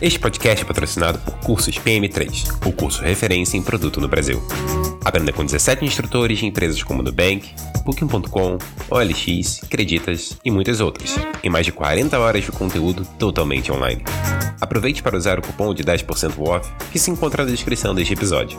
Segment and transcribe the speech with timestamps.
[0.00, 4.40] Este podcast é patrocinado por Cursos PM3, o curso referência em produto no Brasil.
[5.04, 7.52] Aprenda com 17 instrutores de empresas como Nubank,
[7.84, 8.58] Booking.com,
[8.90, 14.04] OLX, Creditas e muitas outras, em mais de 40 horas de conteúdo totalmente online.
[14.60, 18.56] Aproveite para usar o cupom de 10% off que se encontra na descrição deste episódio.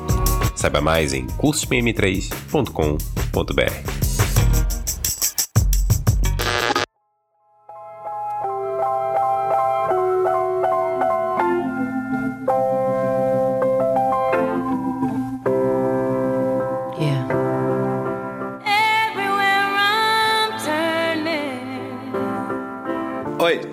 [0.56, 4.09] Saiba mais em cursospm3.com.br.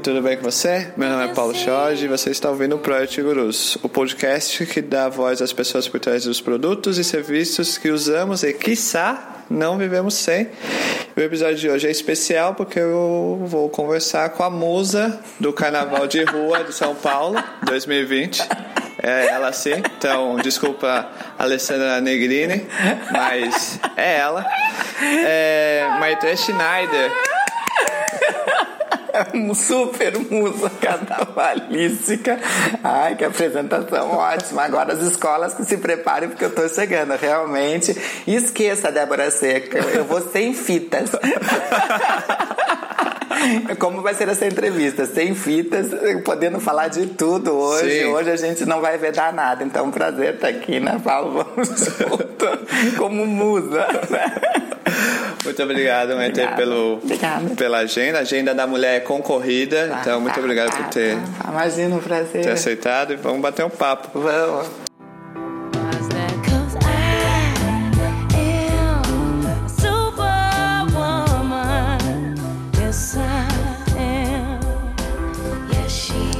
[0.06, 0.92] tudo bem com você?
[0.96, 4.80] Meu nome é Paulo Jorge e você está ouvindo o Project Gurus, o podcast que
[4.80, 9.76] dá voz às pessoas por trás dos produtos e serviços que usamos e, quiçá, não
[9.76, 10.48] vivemos sem.
[11.16, 16.06] O episódio de hoje é especial porque eu vou conversar com a musa do Carnaval
[16.06, 18.46] de Rua de São Paulo 2020.
[19.02, 22.64] É ela sim, então desculpa Alessandra Negrini,
[23.10, 24.46] mas é ela.
[25.02, 27.25] É Maite Schneider
[29.54, 32.38] super musa carnavalística.
[32.82, 34.62] Ai, que apresentação ótima.
[34.62, 37.96] Agora as escolas que se preparem porque eu tô chegando, realmente.
[38.26, 41.10] Esqueça, Débora Seca, eu vou sem fitas.
[43.78, 45.04] Como vai ser essa entrevista?
[45.06, 45.88] Sem fitas,
[46.24, 48.00] podendo falar de tudo hoje.
[48.00, 48.06] Sim.
[48.06, 49.62] Hoje a gente não vai vedar nada.
[49.62, 51.44] Então, é um prazer estar aqui, né, Paulo?
[51.44, 53.86] Vamos junto, como musa.
[55.46, 57.00] Muito obrigado, Maite, pelo,
[57.56, 58.18] pela agenda.
[58.18, 59.90] A agenda da mulher é concorrida.
[59.92, 61.16] Ah, então, muito obrigado por ter.
[61.48, 62.42] Imagina, um prazer.
[62.42, 64.18] Ter aceitado e vamos bater um papo.
[64.18, 64.66] Vamos.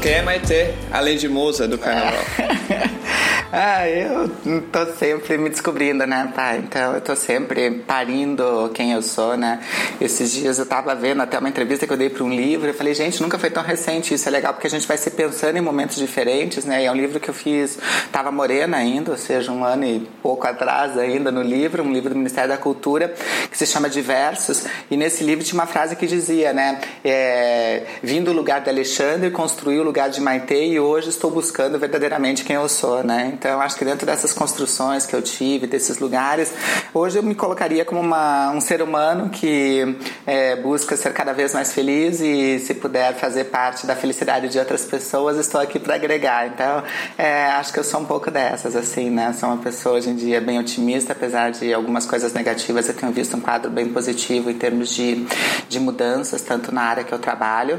[0.02, 2.20] Quem é Maite, além de musa do carnaval?
[3.52, 4.28] Ah, eu
[4.72, 6.58] tô sempre me descobrindo, né, pai?
[6.58, 9.60] Então eu tô sempre parindo quem eu sou, né?
[10.00, 12.74] Esses dias eu tava vendo até uma entrevista que eu dei para um livro, eu
[12.74, 15.56] falei, gente, nunca foi tão recente, isso é legal porque a gente vai se pensando
[15.56, 16.82] em momentos diferentes, né?
[16.82, 17.78] E é um livro que eu fiz,
[18.10, 22.10] tava morena ainda, ou seja, um ano e pouco atrás ainda no livro, um livro
[22.10, 23.14] do Ministério da Cultura,
[23.48, 28.24] que se chama Diversos, e nesse livro tinha uma frase que dizia, né, é, vim
[28.24, 32.56] do lugar de Alexandre, construí o lugar de Maite e hoje estou buscando verdadeiramente quem
[32.56, 33.35] eu sou, né?
[33.36, 36.52] Então acho que dentro dessas construções que eu tive, desses lugares,
[36.94, 41.52] hoje eu me colocaria como uma, um ser humano que é, busca ser cada vez
[41.52, 45.94] mais feliz e se puder fazer parte da felicidade de outras pessoas, estou aqui para
[45.94, 46.46] agregar.
[46.46, 46.82] Então,
[47.18, 49.34] é, acho que eu sou um pouco dessas, assim, né?
[49.38, 53.12] Sou uma pessoa hoje em dia bem otimista, apesar de algumas coisas negativas, eu tenho
[53.12, 55.26] visto um quadro bem positivo em termos de,
[55.68, 57.78] de mudanças, tanto na área que eu trabalho,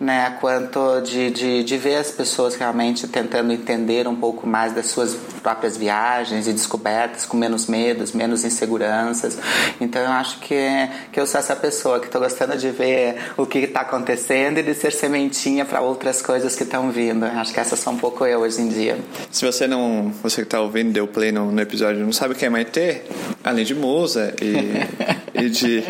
[0.00, 0.38] né?
[0.40, 5.16] Quanto de, de, de ver as pessoas realmente tentando entender um pouco mais das suas
[5.42, 9.36] próprias viagens e descobertas com menos medos, menos inseguranças.
[9.80, 10.56] Então eu acho que,
[11.12, 14.62] que eu sou essa pessoa que estou gostando de ver o que está acontecendo e
[14.62, 17.26] de ser sementinha para outras coisas que estão vindo.
[17.26, 18.98] Eu acho que essa sou um pouco eu hoje em dia.
[19.30, 22.46] Se você não, você que está ouvindo, deu play no, no episódio, não sabe quem
[22.46, 23.02] é Maite,
[23.42, 25.84] além de musa e, e de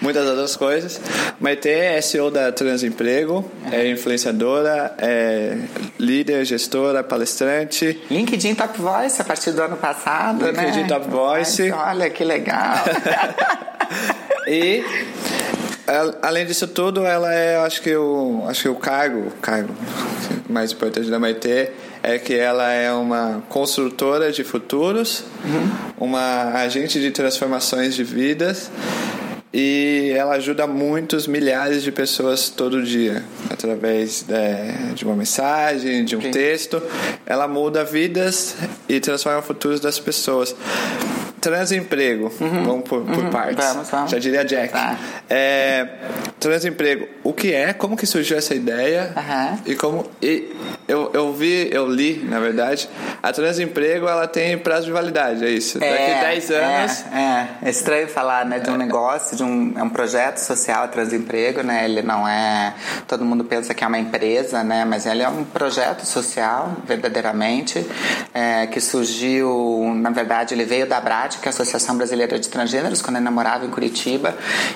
[0.00, 1.00] muitas outras coisas.
[1.38, 5.56] Maite é CEO da Transemprego, é influenciadora, é
[5.98, 8.00] líder, gestora, palestrante.
[8.10, 10.64] LinkedIn Top Voice a partir do ano passado, LinkedIn né?
[10.64, 11.70] LinkedIn Top Voice.
[11.70, 12.76] olha que legal.
[14.46, 14.84] e
[16.22, 19.74] além disso tudo, ela é, acho que o, acho que o cargo, cargo
[20.48, 21.70] mais importante da Maite
[22.02, 26.06] é que ela é uma construtora de futuros, uhum.
[26.06, 28.70] uma agente de transformações de vidas
[29.52, 36.16] e ela ajuda muitos milhares de pessoas todo dia através de, de uma mensagem, de
[36.16, 36.30] um Sim.
[36.30, 36.80] texto.
[37.26, 38.56] Ela muda vidas
[38.88, 40.54] e transforma futuros das pessoas.
[41.40, 42.64] Transemprego, uhum.
[42.64, 43.30] vamos por, por uhum.
[43.30, 43.64] partes.
[43.64, 44.10] Vamos, vamos.
[44.10, 44.72] Já diria Jack.
[44.72, 44.98] Tá.
[45.28, 45.86] É,
[46.40, 47.74] transemprego, o que é?
[47.74, 49.12] Como que surgiu essa ideia?
[49.14, 49.58] Uhum.
[49.66, 50.10] E como.
[50.22, 50.50] E
[50.88, 52.88] eu, eu vi, eu li, na verdade,
[53.22, 55.78] a transemprego ela tem prazo de validade, é isso.
[55.82, 57.04] É, Daqui 10 anos.
[57.12, 58.78] É, é, é, estranho falar né, de um é.
[58.78, 61.84] negócio, de um, é um projeto social, transemprego, né?
[61.84, 62.74] Ele não é.
[63.06, 64.84] Todo mundo pensa que é uma empresa, né?
[64.86, 67.86] Mas ele é um projeto social, verdadeiramente,
[68.32, 72.48] é, que surgiu, na verdade, ele veio da BRAD que é a Associação Brasileira de
[72.48, 74.34] Transgêneros, quando eu namorava em Curitiba,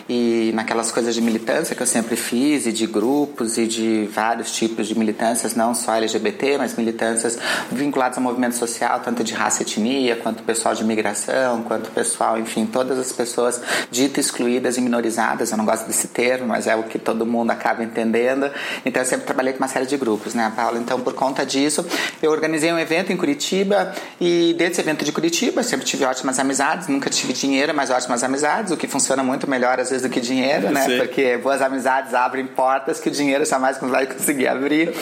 [0.08, 4.50] e naquelas coisas de militância que eu sempre fiz, e de grupos, e de vários
[4.50, 7.38] tipos de militâncias, não só LGBT, mas militâncias
[7.70, 12.38] vinculadas ao movimento social, tanto de raça e etnia, quanto pessoal de imigração, quanto pessoal,
[12.38, 13.60] enfim, todas as pessoas
[13.90, 15.50] ditas excluídas e minorizadas.
[15.50, 18.50] Eu não gosto desse termo, mas é o que todo mundo acaba entendendo.
[18.84, 20.78] Então eu sempre trabalhei com uma série de grupos, né, Paula?
[20.78, 21.86] Então por conta disso,
[22.22, 26.88] eu organizei um evento em Curitiba e desse evento de Curitiba sempre tive ótimas amizades,
[26.88, 30.20] nunca tive dinheiro, mas ótimas amizades, o que funciona muito melhor às vezes do que
[30.20, 30.98] dinheiro, né?
[30.98, 34.94] Porque boas amizades abrem portas que o dinheiro jamais vai conseguir abrir.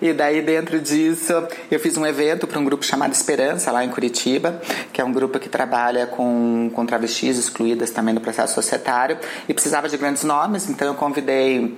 [0.00, 1.32] E daí dentro disso,
[1.68, 4.60] eu fiz um evento para um grupo chamado Esperança lá em Curitiba,
[4.92, 9.18] que é um grupo que trabalha com, com travestis excluídas também no processo societário
[9.48, 11.76] e precisava de grandes nomes, então eu convidei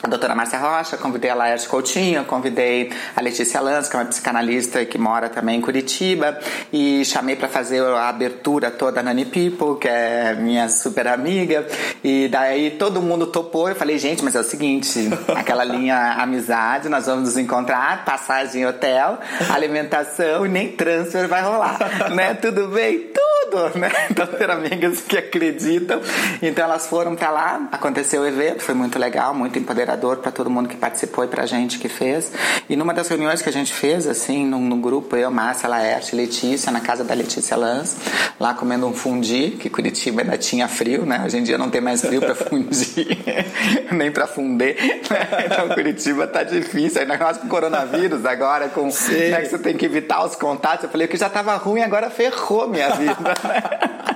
[0.00, 4.06] a doutora Márcia Rocha, convidei a Laerte Coutinho, convidei a Letícia Lanz, que é uma
[4.06, 6.38] psicanalista que mora também em Curitiba,
[6.72, 11.66] e chamei para fazer a abertura toda a Nani People, que é minha super amiga,
[12.02, 13.57] e daí todo mundo topou.
[13.66, 18.66] Eu falei, gente, mas é o seguinte: aquela linha amizade, nós vamos nos encontrar, passagem
[18.66, 19.18] hotel,
[19.52, 21.78] alimentação e nem transfer vai rolar,
[22.14, 22.34] né?
[22.34, 23.08] Tudo bem?
[23.48, 23.90] Tudo, né?
[24.10, 26.00] Então, ter amigas que acreditam.
[26.42, 30.50] Então, elas foram para lá, aconteceu o evento, foi muito legal, muito empoderador para todo
[30.50, 32.32] mundo que participou e pra gente que fez.
[32.68, 36.16] E numa das reuniões que a gente fez, assim, no, no grupo, eu, Márcia, Laerte,
[36.16, 37.96] Letícia, na casa da Letícia Lanz,
[38.40, 41.22] lá comendo um fundi, que Curitiba ainda tinha frio, né?
[41.24, 43.18] Hoje em dia não tem mais frio para fundir,
[43.92, 44.76] nem para funder.
[44.76, 44.98] Né?
[45.48, 49.76] Então Curitiba tá difícil, ainda mais com o coronavírus agora, com né, que você tem
[49.76, 50.84] que evitar os contatos.
[50.84, 53.16] Eu falei que já tava ruim, agora ferrou minha vida.
[53.20, 54.08] Né?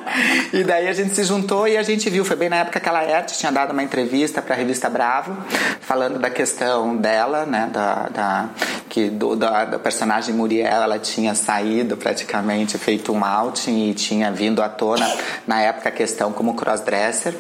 [0.52, 2.88] E daí a gente se juntou e a gente viu, foi bem na época que
[2.88, 5.36] a Laerte tinha dado uma entrevista para a revista Bravo,
[5.80, 8.48] falando da questão dela, né, da, da
[8.92, 14.30] que do, da, da personagem Muriel, ela tinha saído praticamente, feito um outing e tinha
[14.30, 15.10] vindo à tona
[15.46, 17.34] na época a questão como crossdresser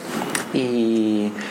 [0.54, 1.01] e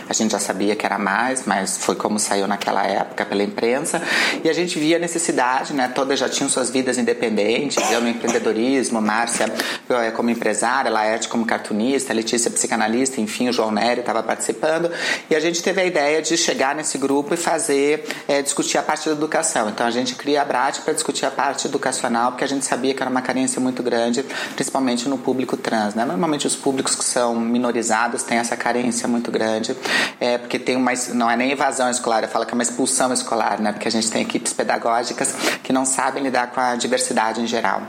[0.08, 4.02] a gente já sabia que era mais, mas foi como saiu naquela época pela imprensa
[4.44, 5.88] e a gente via a necessidade, né?
[5.88, 9.52] Todas já tinham suas vidas independentes, eu no empreendedorismo, Márcia
[9.90, 14.92] eh, como empresária, Laerte como cartunista, Letícia psicanalista, enfim, o João Nery estava participando
[15.30, 18.84] e a gente teve a ideia de chegar nesse grupo e fazer é, discutir a
[18.84, 19.70] parte da educação.
[19.70, 22.94] Então a gente cria a BRAT para discutir a parte educacional, porque a gente sabia
[22.94, 24.24] que era uma carência muito grande,
[24.56, 26.06] principalmente no público trans, né?
[26.06, 29.71] Normalmente os públicos que são minorizados têm essa carência muito grande,
[30.20, 33.12] é, porque tem uma, não é nem evasão escolar, eu falo que é uma expulsão
[33.14, 33.72] escolar, né?
[33.72, 35.34] Porque a gente tem equipes pedagógicas
[35.64, 37.82] que não sabem lidar com a diversidade em geral.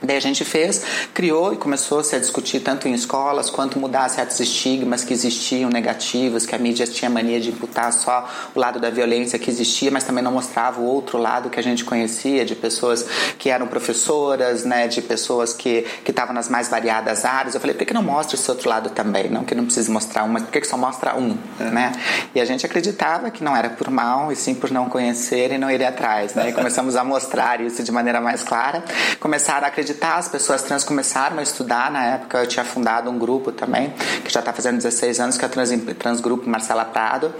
[0.00, 4.08] Daí a gente fez, criou e começou -se a discutir tanto em escolas quanto mudar
[4.08, 8.78] certos estigmas que existiam negativos, que a mídia tinha mania de imputar só o lado
[8.78, 12.44] da violência que existia, mas também não mostrava o outro lado que a gente conhecia,
[12.44, 13.04] de pessoas
[13.38, 17.54] que eram professoras, né, de pessoas que que estavam nas mais variadas áreas.
[17.54, 19.28] Eu falei, por que não mostra esse outro lado também?
[19.28, 21.64] Não que não precisa mostrar um, mas por que só mostra um, é.
[21.64, 21.92] né?
[22.34, 25.58] E a gente acreditava que não era por mal, e sim por não conhecer e
[25.58, 26.50] não ir atrás, né?
[26.50, 28.84] E começamos a mostrar isso de maneira mais clara,
[29.18, 31.90] começaram a acreditar acreditar, as pessoas trans começaram a estudar.
[31.90, 33.92] Na época eu tinha fundado um grupo também,
[34.24, 37.34] que já está fazendo 16 anos, que é o Trans, Transgrupo Marcela Prado.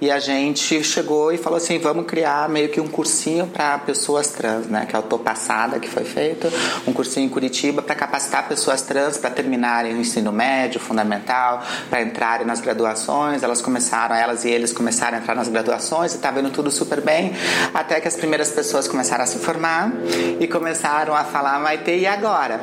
[0.00, 4.28] E a gente chegou e falou assim: vamos criar meio que um cursinho para pessoas
[4.28, 4.86] trans, né?
[4.86, 6.48] Que é o Tô Passada, que foi feito.
[6.86, 12.02] Um cursinho em Curitiba para capacitar pessoas trans para terminarem o ensino médio, fundamental, para
[12.02, 13.42] entrarem nas graduações.
[13.42, 17.00] Elas começaram, elas e eles começaram a entrar nas graduações e tá vendo tudo super
[17.00, 17.32] bem.
[17.72, 19.92] Até que as primeiras pessoas começaram a se formar
[20.40, 22.60] e começaram a falar, vai e agora?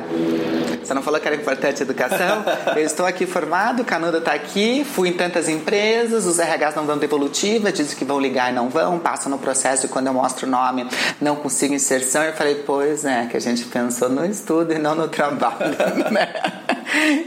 [0.82, 2.44] Você não falou que era importante a educação?
[2.74, 6.86] Eu estou aqui formado, o Canudo está aqui, fui em tantas empresas, os RHs não
[6.86, 10.14] dão devolutiva, dizem que vão ligar e não vão, passam no processo e quando eu
[10.14, 10.86] mostro o nome
[11.20, 12.22] não consigo inserção.
[12.22, 15.76] Eu falei, pois é, que a gente pensou no estudo e não no trabalho,
[16.10, 16.28] né?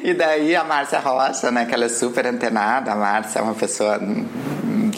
[0.04, 3.54] E daí a Márcia Rocha, né, que ela é super antenada, a Márcia é uma
[3.54, 4.00] pessoa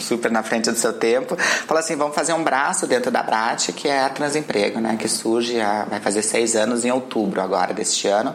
[0.00, 3.72] super na frente do seu tempo, falou assim: vamos fazer um braço dentro da Brat,
[3.72, 4.96] que é a Transemprego, né?
[4.98, 8.34] Que surge, vai fazer seis anos em outubro agora deste ano,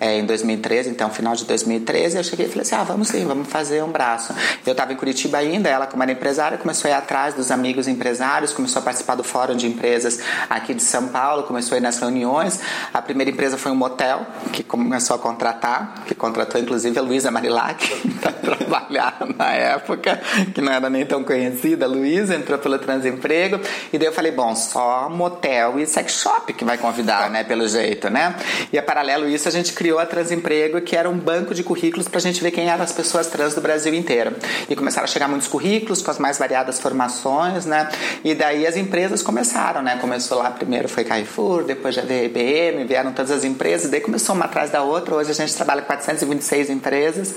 [0.00, 2.16] é, em 2013, então final de 2013.
[2.16, 4.34] Eu cheguei e falei assim: ah, vamos sim, vamos fazer um braço.
[4.66, 7.88] Eu estava em Curitiba ainda, ela, como era empresária, começou a ir atrás dos amigos
[7.88, 11.82] empresários, começou a participar do Fórum de Empresas aqui de São Paulo, começou a ir
[11.82, 12.60] nas reuniões.
[12.92, 17.30] A primeira empresa foi um motel, que começou a contratar, que contratou inclusive a Luísa
[17.30, 17.88] Marilac
[18.20, 20.20] para trabalhar na época,
[20.54, 23.60] que não era nem tão conhecida, Luísa, entrou pelo Transemprego.
[23.92, 27.44] E daí eu falei, bom, só motel e sex shop que vai convidar, né?
[27.44, 28.34] Pelo jeito, né?
[28.72, 32.08] E a paralelo isso, a gente criou a Transemprego, que era um banco de currículos
[32.08, 34.34] para a gente ver quem eram as pessoas trans do Brasil inteiro.
[34.68, 37.88] E começaram a chegar muitos currículos com as mais variadas formações, né?
[38.22, 39.98] E daí as empresas começaram, né?
[40.00, 44.34] Começou lá primeiro foi Carrefour, depois já veio IBM, vieram todas as empresas, daí começou
[44.34, 45.14] uma atrás da outra.
[45.14, 47.34] Hoje a gente trabalha com 426 empresas,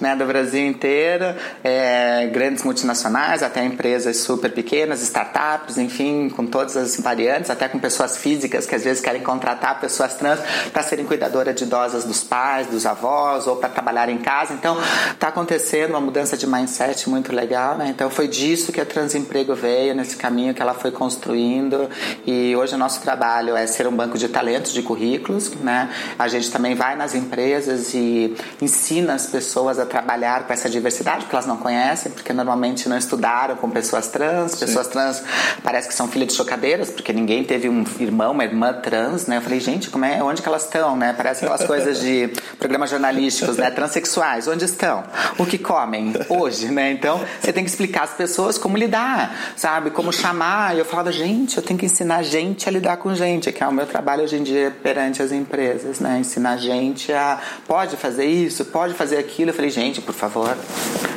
[0.00, 0.14] né?
[0.14, 1.34] Do Brasil inteiro,
[1.64, 7.78] é, grandes multinacionais, até empresas super pequenas, startups, enfim, com todas as variantes, até com
[7.78, 10.40] pessoas físicas que às vezes querem contratar pessoas trans
[10.72, 14.54] para serem cuidadoras de idosas dos pais, dos avós ou para trabalhar em casa.
[14.54, 14.76] Então,
[15.10, 17.88] está acontecendo uma mudança de mindset muito legal, né?
[17.88, 21.88] Então, foi disso que a Transemprego veio, nesse caminho que ela foi construindo.
[22.26, 25.90] E hoje o nosso trabalho é ser um banco de talentos, de currículos, né?
[26.18, 31.22] A gente também vai nas empresas e ensina as pessoas a trabalhar com essa diversidade,
[31.22, 34.52] porque elas não conhecem, porque normalmente não estudaram com pessoas trans.
[34.52, 34.66] Sim.
[34.66, 35.22] Pessoas trans
[35.62, 39.36] parece que são filhas de chocadeiras, porque ninguém teve um irmão, uma irmã trans, né?
[39.36, 41.12] Eu falei, gente, como é, onde que elas estão, né?
[41.16, 43.70] Parece aquelas coisas de programas jornalísticos, né?
[43.70, 45.04] Transsexuais, onde estão?
[45.38, 46.90] O que comem hoje, né?
[46.92, 49.90] Então, você tem que explicar às pessoas como lidar, sabe?
[49.90, 50.74] Como chamar.
[50.74, 53.62] E eu falava, gente, eu tenho que ensinar a gente a lidar com gente, que
[53.62, 56.18] é o meu trabalho hoje em dia perante as empresas, né?
[56.18, 59.50] Ensinar a gente a pode fazer isso, pode fazer aquilo.
[59.50, 60.56] Eu falei, gente, por favor.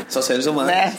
[0.07, 0.71] São seres humanos.
[0.71, 0.93] Né?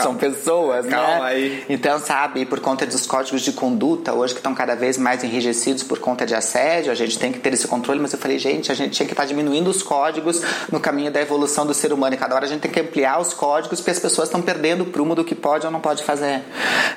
[0.00, 1.30] São, pessoas, Calma né?
[1.30, 1.64] aí.
[1.68, 5.82] Então, sabe, por conta dos códigos de conduta, hoje que estão cada vez mais enrijecidos
[5.82, 8.70] por conta de assédio, a gente tem que ter esse controle, mas eu falei, gente,
[8.70, 11.92] a gente tinha que estar tá diminuindo os códigos no caminho da evolução do ser
[11.92, 12.14] humano.
[12.14, 14.82] E cada hora a gente tem que ampliar os códigos porque as pessoas estão perdendo
[14.82, 16.42] o prumo do que pode ou não pode fazer.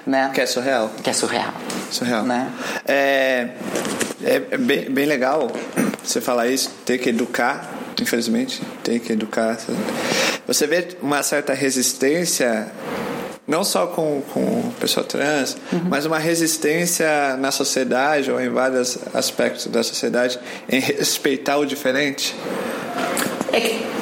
[0.05, 0.31] Né?
[0.33, 0.91] Que é surreal.
[1.03, 1.53] Que é surreal.
[1.91, 2.23] Surreal.
[2.23, 2.51] Né?
[2.85, 3.49] É,
[4.23, 5.51] é bem, bem legal
[6.03, 7.69] você falar isso, ter que educar,
[8.01, 9.57] infelizmente, tem que educar.
[10.45, 12.71] Você vê uma certa resistência
[13.47, 15.83] não só com, com pessoa trans, uhum.
[15.85, 20.37] mas uma resistência na sociedade ou em vários aspectos da sociedade
[20.67, 22.35] em respeitar o diferente?
[23.53, 23.96] É que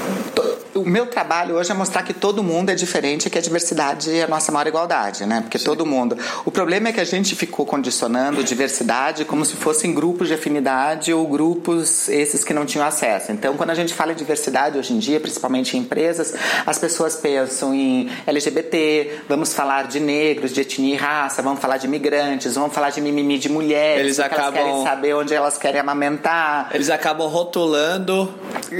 [0.85, 4.15] o meu trabalho hoje é mostrar que todo mundo é diferente e que a diversidade
[4.15, 5.41] é a nossa maior igualdade, né?
[5.41, 5.65] Porque Sim.
[5.65, 6.15] todo mundo.
[6.45, 11.11] O problema é que a gente ficou condicionando diversidade como se fossem grupos de afinidade
[11.11, 13.31] ou grupos esses que não tinham acesso.
[13.31, 17.15] Então, quando a gente fala em diversidade hoje em dia, principalmente em empresas, as pessoas
[17.15, 22.53] pensam em LGBT, vamos falar de negros, de etnia e raça, vamos falar de imigrantes,
[22.53, 24.53] vamos falar de mimimi de mulheres, eles acabam...
[24.53, 26.69] elas querem saber onde elas querem amamentar.
[26.73, 28.31] Eles acabam rotulando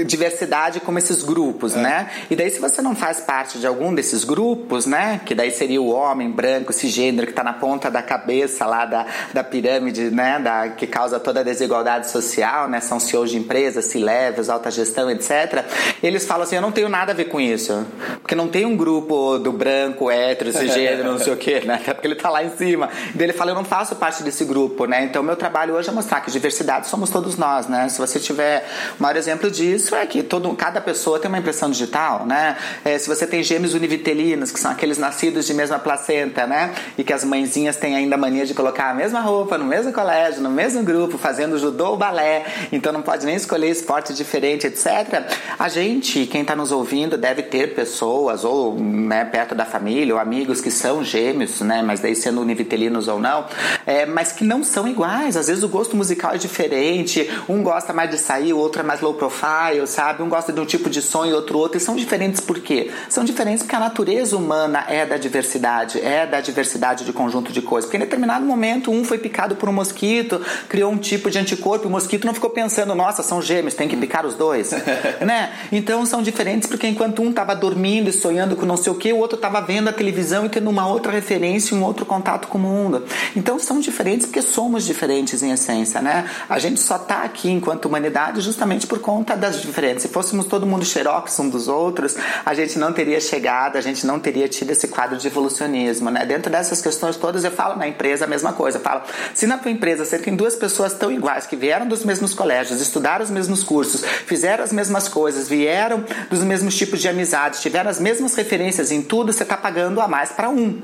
[0.06, 1.80] diversidade como esses grupos, é.
[1.80, 1.95] né?
[2.30, 5.20] E daí se você não faz parte de algum desses grupos, né?
[5.24, 9.06] Que daí seria o homem branco, cisgênero, que está na ponta da cabeça lá da,
[9.32, 10.38] da pirâmide, né?
[10.38, 12.80] Da, que causa toda a desigualdade social, né?
[12.80, 15.64] São CEOs de empresas, C-levels, alta gestão, etc.
[16.02, 17.86] Eles falam assim, eu não tenho nada a ver com isso.
[18.20, 21.74] Porque não tem um grupo do branco, hétero, cisgênero, não sei o quê, né?
[21.74, 22.88] Até porque ele está lá em cima.
[23.14, 25.04] E daí ele fala, eu não faço parte desse grupo, né?
[25.04, 27.88] Então meu trabalho hoje é mostrar que diversidade somos todos nós, né?
[27.88, 28.66] Se você tiver
[28.98, 32.56] o maior exemplo disso é que todo, cada pessoa tem uma impressão digital, né?
[32.84, 36.74] É, se você tem gêmeos univitelinos, que são aqueles nascidos de mesma placenta, né?
[36.98, 40.42] E que as mãezinhas têm ainda mania de colocar a mesma roupa no mesmo colégio,
[40.42, 45.24] no mesmo grupo, fazendo judô ou balé, então não pode nem escolher esporte diferente, etc.
[45.58, 50.20] A gente, quem está nos ouvindo, deve ter pessoas ou né, perto da família ou
[50.20, 51.82] amigos que são gêmeos, né?
[51.82, 53.46] Mas daí sendo univitelinos ou não,
[53.86, 55.36] é, mas que não são iguais.
[55.36, 58.84] Às vezes o gosto musical é diferente, um gosta mais de sair, o outro é
[58.84, 60.22] mais low profile, sabe?
[60.22, 61.78] Um gosta de um tipo de som e outro outro.
[61.78, 62.90] E são diferentes por quê?
[63.08, 67.62] São diferentes porque a natureza humana é da diversidade, é da diversidade de conjunto de
[67.62, 67.86] coisas.
[67.86, 71.86] Porque em determinado momento um foi picado por um mosquito, criou um tipo de anticorpo,
[71.86, 74.72] e o mosquito não ficou pensando, nossa, são gêmeos, tem que picar os dois,
[75.20, 75.52] né?
[75.70, 79.12] Então são diferentes porque enquanto um estava dormindo e sonhando com não sei o que,
[79.12, 82.58] o outro estava vendo a televisão e tendo uma outra referência, um outro contato com
[82.58, 83.04] o mundo.
[83.34, 86.28] Então são diferentes porque somos diferentes em essência, né?
[86.48, 90.02] A gente só está aqui enquanto humanidade justamente por conta das diferenças.
[90.02, 94.06] Se fôssemos todo mundo xerox um dos outros, a gente não teria chegado, a gente
[94.06, 96.24] não teria tido esse quadro de evolucionismo, né?
[96.24, 98.78] Dentro dessas questões todas, eu falo na empresa a mesma coisa.
[98.78, 99.02] Eu falo,
[99.34, 102.80] se na tua empresa você tem duas pessoas tão iguais, que vieram dos mesmos colégios,
[102.80, 107.90] estudaram os mesmos cursos, fizeram as mesmas coisas, vieram dos mesmos tipos de amizades, tiveram
[107.90, 110.80] as mesmas referências em tudo, você está pagando a mais para um.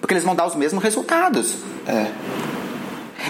[0.00, 1.54] Porque eles vão dar os mesmos resultados.
[1.86, 2.47] É.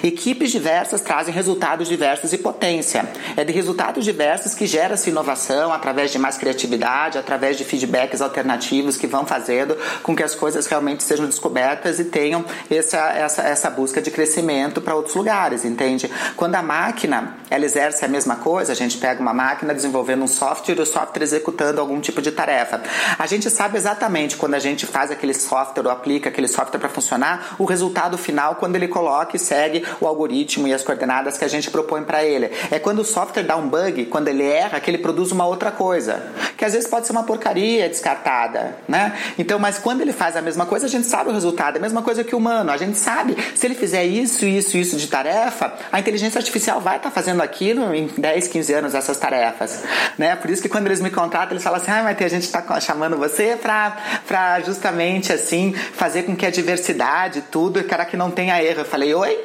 [0.03, 3.09] Equipes diversas trazem resultados diversos e potência.
[3.37, 8.97] É de resultados diversos que gera-se inovação através de mais criatividade, através de feedbacks alternativos
[8.97, 13.71] que vão fazendo com que as coisas realmente sejam descobertas e tenham essa, essa, essa
[13.71, 16.11] busca de crescimento para outros lugares, entende?
[16.37, 20.29] Quando a máquina ela exerce a mesma coisa, a gente pega uma máquina desenvolvendo um
[20.29, 22.83] software e o software executando algum tipo de tarefa.
[23.19, 26.89] A gente sabe exatamente quando a gente faz aquele software ou aplica aquele software para
[26.89, 31.45] funcionar, o resultado final quando ele coloca e segue o algoritmo e as coordenadas que
[31.45, 32.51] a gente propõe para ele.
[32.71, 35.71] É quando o software dá um bug, quando ele erra, que ele produz uma outra
[35.71, 36.23] coisa,
[36.57, 39.17] que às vezes pode ser uma porcaria descartada, né?
[39.39, 41.77] Então, mas quando ele faz a mesma coisa, a gente sabe o resultado.
[41.77, 42.71] É a mesma coisa que o humano.
[42.71, 46.97] A gente sabe, se ele fizer isso, isso, isso de tarefa, a inteligência artificial vai
[46.97, 49.83] estar tá fazendo aquilo em 10, 15 anos, essas tarefas,
[50.17, 50.37] né?
[50.37, 52.81] Por isso que quando eles me contratam, eles falam assim, ah, mas a gente está
[52.81, 58.63] chamando você para justamente assim fazer com que a diversidade, tudo, cara que não tenha
[58.63, 58.81] erro.
[58.81, 59.39] Eu falei, oi?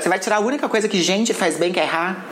[0.00, 2.24] Você vai tirar a única coisa que gente faz bem que é errar?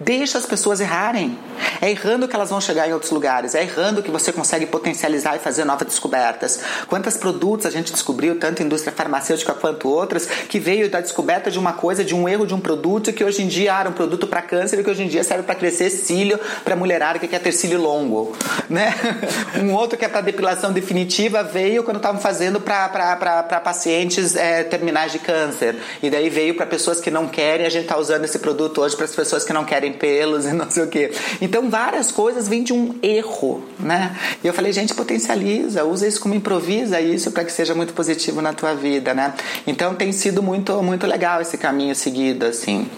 [0.00, 1.36] Deixa as pessoas errarem.
[1.80, 3.54] É errando que elas vão chegar em outros lugares.
[3.54, 6.60] É errando que você consegue potencializar e fazer novas descobertas.
[6.86, 11.58] Quantos produtos a gente descobriu, tanto indústria farmacêutica quanto outras, que veio da descoberta de
[11.58, 14.26] uma coisa, de um erro de um produto que hoje em dia era um produto
[14.26, 17.40] para câncer e que hoje em dia serve para crescer cílio para mulherada que quer
[17.40, 18.36] ter cílio longo,
[18.68, 18.94] né?
[19.58, 25.10] Um outro que é para depilação definitiva veio quando estavam fazendo para pacientes é, terminais
[25.10, 27.66] de câncer e daí veio para pessoas que não querem.
[27.66, 30.52] A gente está usando esse produto hoje para as pessoas que não querem pelos e
[30.54, 31.10] não sei o quê.
[31.40, 34.16] Então, várias coisas vêm de um erro, né?
[34.42, 38.40] E eu falei, gente, potencializa, usa isso como improvisa isso para que seja muito positivo
[38.40, 39.34] na tua vida, né?
[39.66, 42.88] Então, tem sido muito, muito legal esse caminho seguido, assim.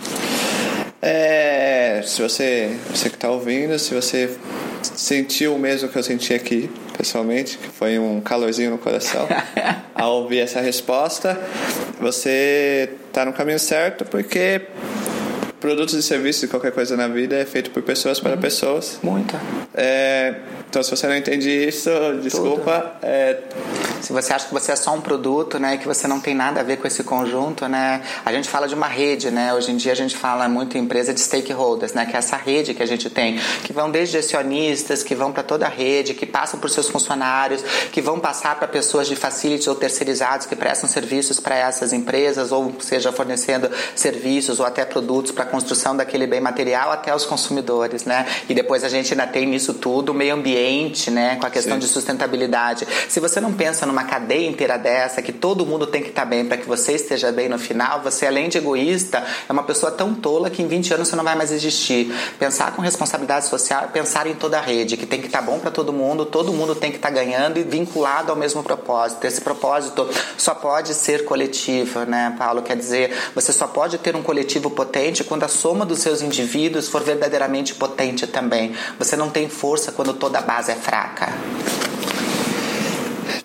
[1.02, 4.36] É, se você, você que está ouvindo, se você
[4.82, 9.26] sentiu o mesmo que eu senti aqui, pessoalmente, que foi um calorzinho no coração,
[9.94, 11.40] ao ouvir essa resposta,
[11.98, 14.62] você está no caminho certo, porque
[15.60, 18.40] produtos e serviços, qualquer coisa na vida é feito por pessoas para uhum.
[18.40, 18.98] pessoas.
[19.02, 19.38] Muita.
[19.74, 20.34] É,
[20.68, 21.90] então, se você não entende isso,
[22.22, 22.92] desculpa.
[23.02, 23.38] É...
[24.00, 26.60] Se você acha que você é só um produto, né, que você não tem nada
[26.60, 29.76] a ver com esse conjunto, né, a gente fala de uma rede, né, hoje em
[29.76, 32.82] dia a gente fala muito em empresa de stakeholders, né, que é essa rede que
[32.82, 36.58] a gente tem, que vão desde acionistas, que vão para toda a rede, que passam
[36.58, 37.62] por seus funcionários,
[37.92, 42.52] que vão passar para pessoas de facilities ou terceirizados que prestam serviços para essas empresas,
[42.52, 48.04] ou seja, fornecendo serviços ou até produtos para construção daquele bem material até os consumidores,
[48.04, 48.26] né?
[48.48, 51.36] E depois a gente ainda tem nisso tudo o meio ambiente, né?
[51.36, 51.80] Com a questão Sim.
[51.80, 52.86] de sustentabilidade.
[53.08, 56.28] Se você não pensa numa cadeia inteira dessa, que todo mundo tem que estar tá
[56.28, 59.92] bem para que você esteja bem no final, você além de egoísta, é uma pessoa
[59.92, 62.14] tão tola que em 20 anos você não vai mais existir.
[62.38, 65.44] Pensar com responsabilidade social é pensar em toda a rede, que tem que estar tá
[65.44, 68.62] bom para todo mundo, todo mundo tem que estar tá ganhando e vinculado ao mesmo
[68.62, 69.26] propósito.
[69.26, 72.62] Esse propósito só pode ser coletivo, né, Paulo?
[72.62, 76.20] Quer dizer, você só pode ter um coletivo potente quando quando a soma dos seus
[76.20, 78.74] indivíduos for verdadeiramente potente também.
[78.98, 81.32] Você não tem força quando toda a base é fraca.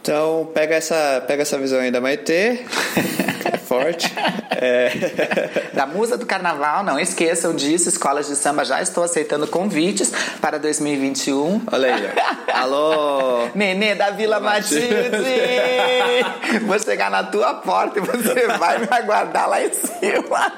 [0.02, 2.66] Então, pega essa, pega essa visão aí da Maitê.
[3.82, 3.96] é.
[4.58, 4.89] É...
[5.74, 7.90] Da musa do carnaval, não esqueçam disso.
[7.90, 11.64] Escolas de samba já estou aceitando convites para 2021.
[11.72, 12.09] Olha aí.
[12.53, 13.48] Alô!
[13.53, 14.88] Nenê da Vila Matilde!
[16.66, 20.53] Vou chegar na tua porta e você vai me aguardar lá em cima.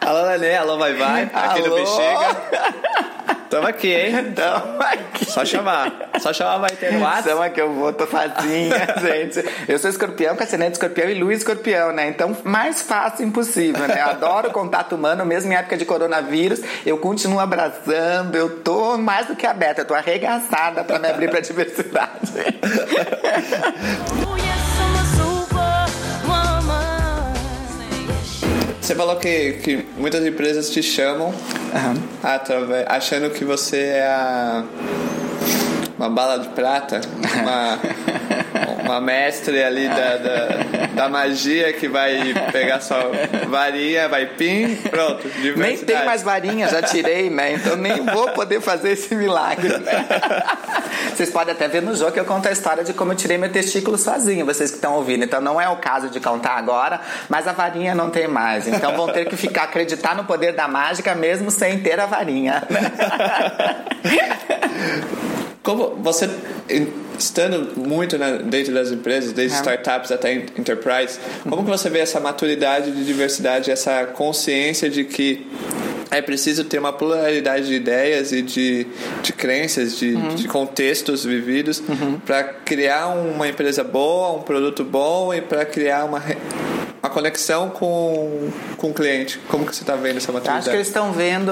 [0.00, 1.30] alô, Nenê, alô, vai, vai.
[1.32, 3.39] Aqui no Bexiga.
[3.50, 4.30] Tamo aqui, hein?
[4.32, 5.24] Tamo aqui.
[5.24, 6.10] Só chamar.
[6.20, 7.28] Só chamar vai ter no WhatsApp.
[7.28, 9.44] Chama que eu vou, tô facinha, gente.
[9.68, 12.08] Eu sou escorpião, Cassinete escorpião e Luiz escorpião, né?
[12.08, 14.00] Então, mais fácil impossível, né?
[14.00, 16.60] Eu adoro contato humano, mesmo em época de coronavírus.
[16.86, 21.28] Eu continuo abraçando, eu tô mais do que aberta, eu tô arregaçada pra me abrir
[21.28, 22.30] pra diversidade.
[28.90, 31.32] Você falou que, que muitas empresas te chamam
[32.20, 34.64] através, achando que você é a,
[35.96, 37.00] uma bala de prata,
[37.40, 37.78] uma,
[38.82, 40.48] uma mestre ali da, da,
[41.00, 43.10] da, magia que vai pegar sua
[43.48, 45.26] varinha, vai pim, pronto.
[45.56, 47.54] Nem tem mais varinha, já tirei, né?
[47.54, 49.68] Então nem vou poder fazer esse milagre.
[49.78, 50.06] Né?
[51.14, 53.38] Vocês podem até ver no jogo que eu conto a história de como eu tirei
[53.38, 55.24] meu testículo sozinho, vocês que estão ouvindo.
[55.24, 58.66] Então não é o caso de contar agora, mas a varinha não tem mais.
[58.68, 62.62] Então vão ter que ficar acreditar no poder da mágica mesmo sem ter a varinha.
[65.62, 66.28] Como você
[67.18, 69.60] estando muito dentro das empresas, desde é.
[69.60, 70.89] startups até enterprise,
[71.48, 75.46] como que você vê essa maturidade de diversidade, essa consciência de que
[76.10, 78.86] é preciso ter uma pluralidade de ideias e de,
[79.22, 80.34] de crenças, de, uhum.
[80.34, 82.18] de contextos vividos uhum.
[82.18, 86.20] para criar uma empresa boa, um produto bom e para criar uma
[87.02, 89.38] a conexão com, com o cliente?
[89.48, 90.58] Como que você está vendo essa maturidade?
[90.58, 91.50] Acho que eles estão vendo.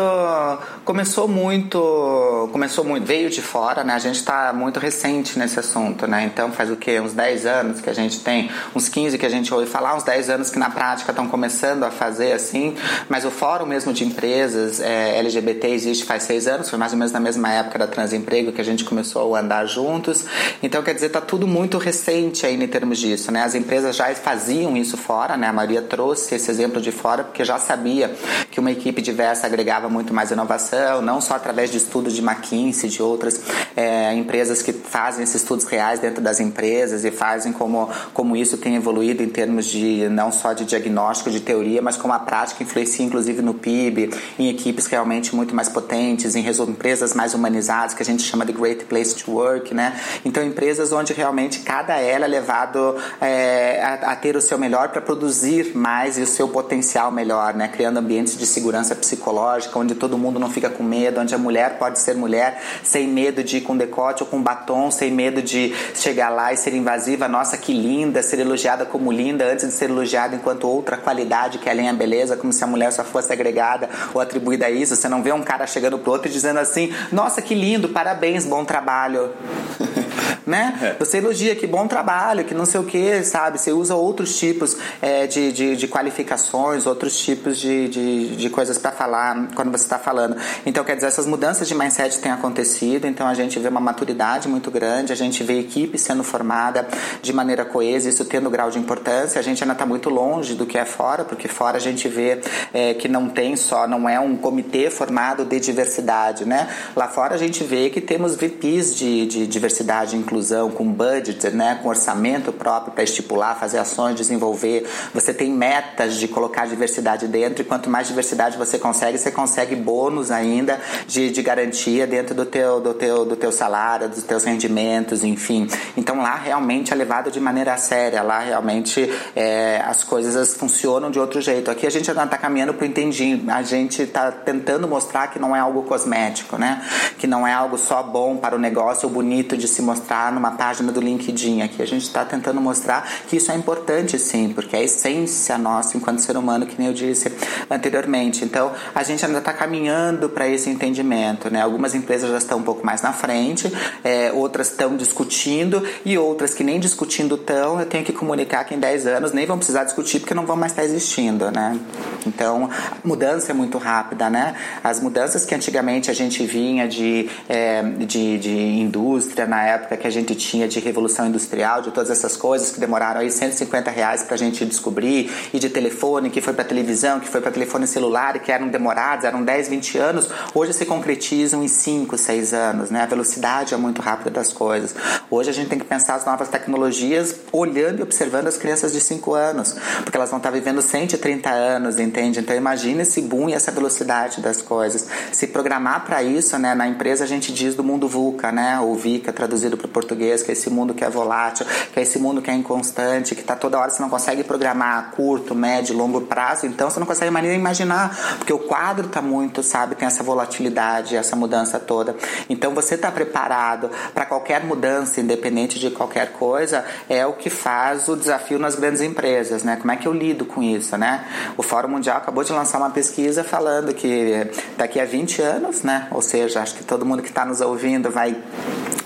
[0.84, 2.48] Começou muito.
[2.52, 3.06] Começou muito.
[3.06, 3.94] Veio de fora, né?
[3.94, 6.24] A gente está muito recente nesse assunto, né?
[6.24, 7.00] Então faz o quê?
[7.00, 10.02] Uns 10 anos que a gente tem, uns 15 que a gente ouve falar, uns
[10.02, 12.76] 10 anos que na prática estão começando a fazer assim.
[13.08, 16.98] Mas o fórum mesmo de empresas é, LGBT existe faz seis anos, foi mais ou
[16.98, 20.26] menos na mesma época da Transemprego que a gente começou a andar juntos.
[20.62, 23.42] Então, quer dizer, está tudo muito recente aí em termos disso, né?
[23.42, 25.48] As empresas já faziam isso fora, né?
[25.48, 28.14] A Maria trouxe esse exemplo de fora porque já sabia
[28.50, 32.90] que uma equipe diversa agregava muito mais inovação, não só através de estudos de McKinsey,
[32.90, 33.40] de outras
[33.76, 38.58] é, empresas que fazem esses estudos reais dentro das empresas e fazem como, como isso
[38.58, 42.62] tem evoluído em termos de não só de diagnóstico, de teoria, mas como a prática
[42.62, 48.02] influencia inclusive no PIB, em equipes realmente muito mais potentes, em empresas mais humanizadas, que
[48.02, 49.98] a gente chama de Great Place to Work, né?
[50.24, 54.88] Então, empresas onde realmente cada ela é levado é, a, a, ter o seu melhor
[54.88, 55.27] para produzir
[55.74, 57.68] mais e o seu potencial melhor, né?
[57.68, 61.78] Criando ambientes de segurança psicológica, onde todo mundo não fica com medo, onde a mulher
[61.78, 65.74] pode ser mulher sem medo de ir com decote ou com batom, sem medo de
[65.94, 67.28] chegar lá e ser invasiva.
[67.28, 71.68] Nossa, que linda, ser elogiada como linda antes de ser elogiada enquanto outra qualidade que
[71.68, 74.96] além a beleza, como se a mulher só fosse agregada ou atribuída a isso.
[74.96, 78.44] Você não vê um cara chegando pro outro e dizendo assim: Nossa, que lindo, parabéns,
[78.44, 79.30] bom trabalho.
[80.46, 80.78] né?
[80.82, 80.96] É.
[80.98, 83.58] Você elogia que bom trabalho, que não sei o que, sabe?
[83.58, 88.78] Você usa outros tipos é, de, de, de, qualificações, outros tipos de, de, de coisas
[88.78, 90.36] para falar quando você está falando.
[90.64, 94.48] Então, quer dizer, essas mudanças de mindset têm acontecido, então a gente vê uma maturidade
[94.48, 96.86] muito grande, a gente vê equipe sendo formada
[97.22, 99.38] de maneira coesa, isso tendo grau de importância.
[99.38, 102.40] A gente ainda está muito longe do que é fora, porque fora a gente vê
[102.72, 106.68] é, que não tem só, não é um comitê formado de diversidade, né?
[106.94, 111.50] Lá fora a gente vê que temos VPs de, de diversidade e inclusão, com budget,
[111.50, 114.86] né, com orçamento próprio para estipular, fazer ações, desenvolver.
[115.14, 119.76] Você tem metas de colocar diversidade dentro e quanto mais diversidade você consegue, você consegue
[119.76, 124.44] bônus ainda de, de garantia dentro do teu, do, teu, do teu salário, dos teus
[124.44, 125.68] rendimentos, enfim.
[125.96, 131.18] Então lá realmente é levado de maneira séria, lá realmente é, as coisas funcionam de
[131.18, 131.70] outro jeito.
[131.70, 135.38] Aqui a gente ainda está caminhando para o entendi, a gente está tentando mostrar que
[135.38, 136.82] não é algo cosmético, né?
[137.18, 139.97] Que não é algo só bom para o negócio, bonito de se mostrar
[140.32, 141.62] numa página do LinkedIn.
[141.62, 145.56] Aqui a gente está tentando mostrar que isso é importante sim, porque é a essência
[145.58, 147.32] nossa enquanto ser humano, que nem eu disse
[147.70, 148.44] anteriormente.
[148.44, 151.50] Então a gente ainda está caminhando para esse entendimento.
[151.50, 151.62] Né?
[151.62, 153.72] Algumas empresas já estão um pouco mais na frente,
[154.04, 158.74] é, outras estão discutindo e outras que nem discutindo estão, eu tenho que comunicar que
[158.74, 161.50] em 10 anos nem vão precisar discutir porque não vão mais estar existindo.
[161.50, 161.78] Né?
[162.26, 164.30] Então a mudança é muito rápida.
[164.30, 164.54] Né?
[164.82, 170.06] As mudanças que antigamente a gente vinha de, é, de, de indústria, na época que
[170.06, 174.22] a gente tinha de revolução industrial, de todas essas coisas que demoraram aí 150 reais
[174.22, 177.86] para a gente descobrir, e de telefone que foi para televisão, que foi para telefone
[177.86, 182.90] celular, que eram demorados, eram 10, 20 anos, hoje se concretizam em 5, 6 anos,
[182.90, 183.02] né?
[183.02, 184.94] A velocidade é muito rápida das coisas.
[185.30, 189.00] Hoje a gente tem que pensar as novas tecnologias olhando e observando as crianças de
[189.00, 192.40] 5 anos, porque elas vão estar vivendo 130 anos, entende?
[192.40, 195.06] Então imagine esse boom e essa velocidade das coisas.
[195.32, 196.74] Se programar para isso, né?
[196.74, 198.80] Na empresa a gente diz do mundo VUCA, né?
[198.80, 202.02] Ou VICA, traduzido para o português, que é esse mundo que é volátil, que é
[202.02, 205.96] esse mundo que é inconstante, que está toda hora você não consegue programar curto, médio,
[205.96, 209.94] longo prazo, então você não consegue mais nem imaginar, porque o quadro está muito, sabe,
[209.94, 212.16] tem essa volatilidade, essa mudança toda.
[212.48, 218.08] Então você está preparado para qualquer mudança, independente de qualquer coisa, é o que faz
[218.08, 219.76] o desafio nas grandes empresas, né?
[219.76, 221.24] Como é que eu lido com isso, né?
[221.56, 226.08] O Fórum Mundial acabou de lançar uma pesquisa falando que daqui a 20 anos, né?
[226.10, 228.36] Ou seja, acho que todo mundo que está nos ouvindo vai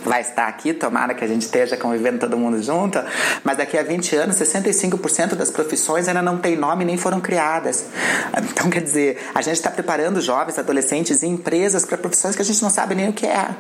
[0.05, 2.99] vai estar aqui, tomara que a gente esteja convivendo todo mundo junto,
[3.45, 7.87] mas daqui a 20 anos, 65% das profissões ainda não tem nome nem foram criadas.
[8.51, 12.45] Então, quer dizer, a gente está preparando jovens, adolescentes e empresas para profissões que a
[12.45, 13.51] gente não sabe nem o que é.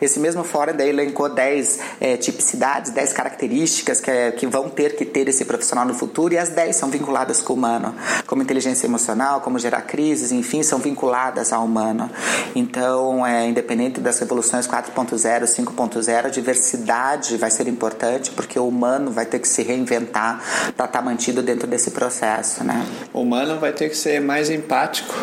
[0.00, 4.96] Esse mesmo fórum daí elencou 10 é, tipicidades, 10 características que, é, que vão ter
[4.96, 7.94] que ter esse profissional no futuro e as 10 são vinculadas com o humano,
[8.26, 12.10] como inteligência emocional, como gerar crises, enfim, são vinculadas ao humano.
[12.54, 19.10] Então, é, independente das revoluções 4.0, 5.0, a diversidade vai ser importante porque o humano
[19.10, 20.40] vai ter que se reinventar
[20.76, 22.84] para estar tá mantido dentro desse processo, né?
[23.12, 25.14] O humano vai ter que ser mais empático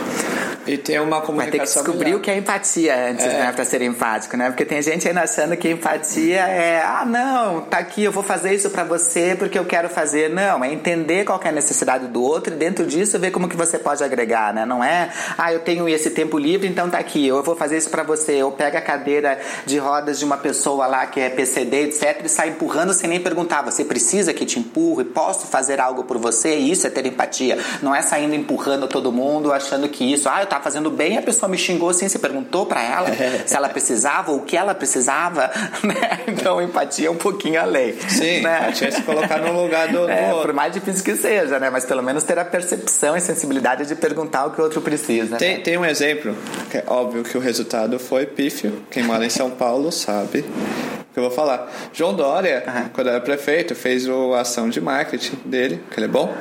[0.65, 2.17] E tem uma comunicação Vai ter que descobrir melhor.
[2.17, 3.29] o que é empatia antes, é.
[3.29, 3.51] né?
[3.53, 4.47] Pra ser empático, né?
[4.49, 8.53] Porque tem gente ainda achando que empatia é, ah, não, tá aqui, eu vou fazer
[8.53, 10.29] isso para você porque eu quero fazer.
[10.29, 13.55] Não, é entender qual é a necessidade do outro e dentro disso ver como que
[13.55, 14.65] você pode agregar, né?
[14.65, 17.89] Não é, ah, eu tenho esse tempo livre, então tá aqui, eu vou fazer isso
[17.89, 18.33] para você.
[18.33, 20.46] Eu pego a cadeira de rodas de uma pessoa
[20.87, 24.59] lá que é PCD, etc, e sai empurrando sem nem perguntar, você precisa que te
[24.59, 25.03] empurre?
[25.03, 26.55] Posso fazer algo por você?
[26.55, 27.57] Isso é ter empatia.
[27.81, 31.21] Não é saindo empurrando todo mundo, achando que isso, ah, eu tava fazendo bem, a
[31.21, 33.07] pessoa me xingou assim, você perguntou para ela
[33.45, 35.49] se ela precisava ou o que ela precisava,
[35.83, 36.19] né?
[36.27, 37.93] Então, empatia é um pouquinho além.
[38.09, 38.59] Sim, né?
[38.61, 40.47] empatia é se colocar no lugar do, é, outro.
[40.47, 41.69] Por mais difícil que seja, né?
[41.69, 45.37] Mas pelo menos ter a percepção e sensibilidade de perguntar o que o outro precisa.
[45.37, 45.63] Tem, né?
[45.63, 46.35] tem um exemplo,
[46.69, 48.83] que é óbvio que o resultado foi pífio.
[48.89, 51.71] Quem mora em São Paulo sabe que eu vou falar.
[51.93, 52.89] João Dória, Aham.
[52.93, 56.33] quando era prefeito, fez a ação de marketing dele, que ele é bom.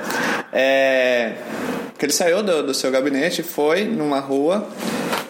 [0.59, 1.33] É,
[1.99, 4.67] que ele saiu do, do seu gabinete, foi numa rua,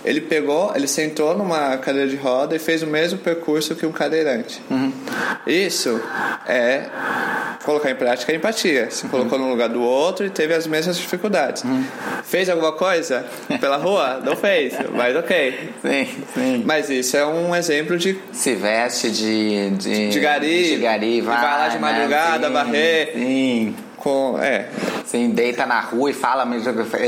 [0.04, 3.90] ele pegou, ele sentou numa cadeira de roda e fez o mesmo percurso que um
[3.90, 4.62] cadeirante.
[5.44, 6.00] Isso
[6.46, 6.84] é
[7.64, 8.88] colocar em prática a empatia.
[8.88, 11.64] Se colocou no lugar do outro e teve as mesmas dificuldades.
[12.22, 13.26] Fez alguma coisa
[13.60, 14.20] pela rua?
[14.24, 15.70] Não fez, mas ok.
[15.82, 16.62] Sim, sim.
[16.64, 19.70] Mas isso é um exemplo de, Se veste de.
[19.70, 21.40] De, de gari, De gari, vai.
[21.40, 21.80] vai lá de né?
[21.80, 23.12] madrugada, Sim, varrer.
[23.12, 23.74] Sim.
[24.06, 24.38] Com.
[24.40, 24.68] É.
[25.04, 26.60] Sim, deita na rua e fala, me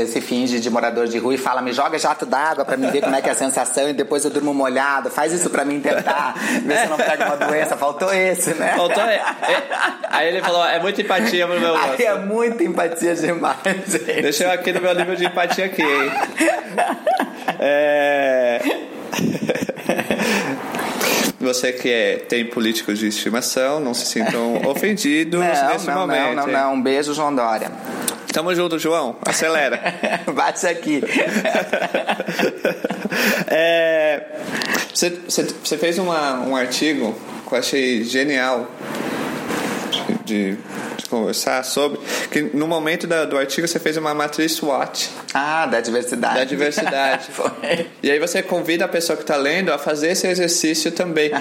[0.05, 3.01] se finge de morador de rua e fala, me joga jato d'água pra me ver
[3.01, 5.09] como é que é a sensação e depois eu durmo molhado.
[5.09, 7.77] Faz isso pra mim tentar, ver se eu não pego uma doença.
[7.77, 8.73] Faltou esse, né?
[8.75, 9.01] Faltou.
[9.03, 9.63] é, é.
[10.09, 12.27] Aí ele falou: é muita empatia pro meu Aí é gosto.
[12.27, 14.21] muita empatia demais, gente.
[14.21, 16.11] Deixa eu aqui no meu nível de empatia aqui, hein?
[17.61, 18.88] É.
[21.39, 26.35] Você que é, tem políticos de estimação, não se sintam ofendidos Não, nesse não, momento.
[26.35, 26.73] não, não, não.
[26.73, 27.71] Um beijo, João Dória.
[28.33, 29.15] Tamo junto, João.
[29.25, 29.81] Acelera.
[30.33, 31.01] Bate aqui.
[33.51, 34.23] É,
[34.93, 37.15] você, você, você fez uma, um artigo
[37.47, 38.69] que eu achei genial
[40.23, 40.55] de
[41.09, 41.99] conversar sobre.
[42.31, 46.35] Que no momento da- do artigo você fez uma matriz SWOT Ah, da diversidade.
[46.35, 47.27] da diversidade.
[47.33, 47.87] Foi.
[48.03, 51.31] E aí você convida a pessoa que está lendo a fazer esse exercício também.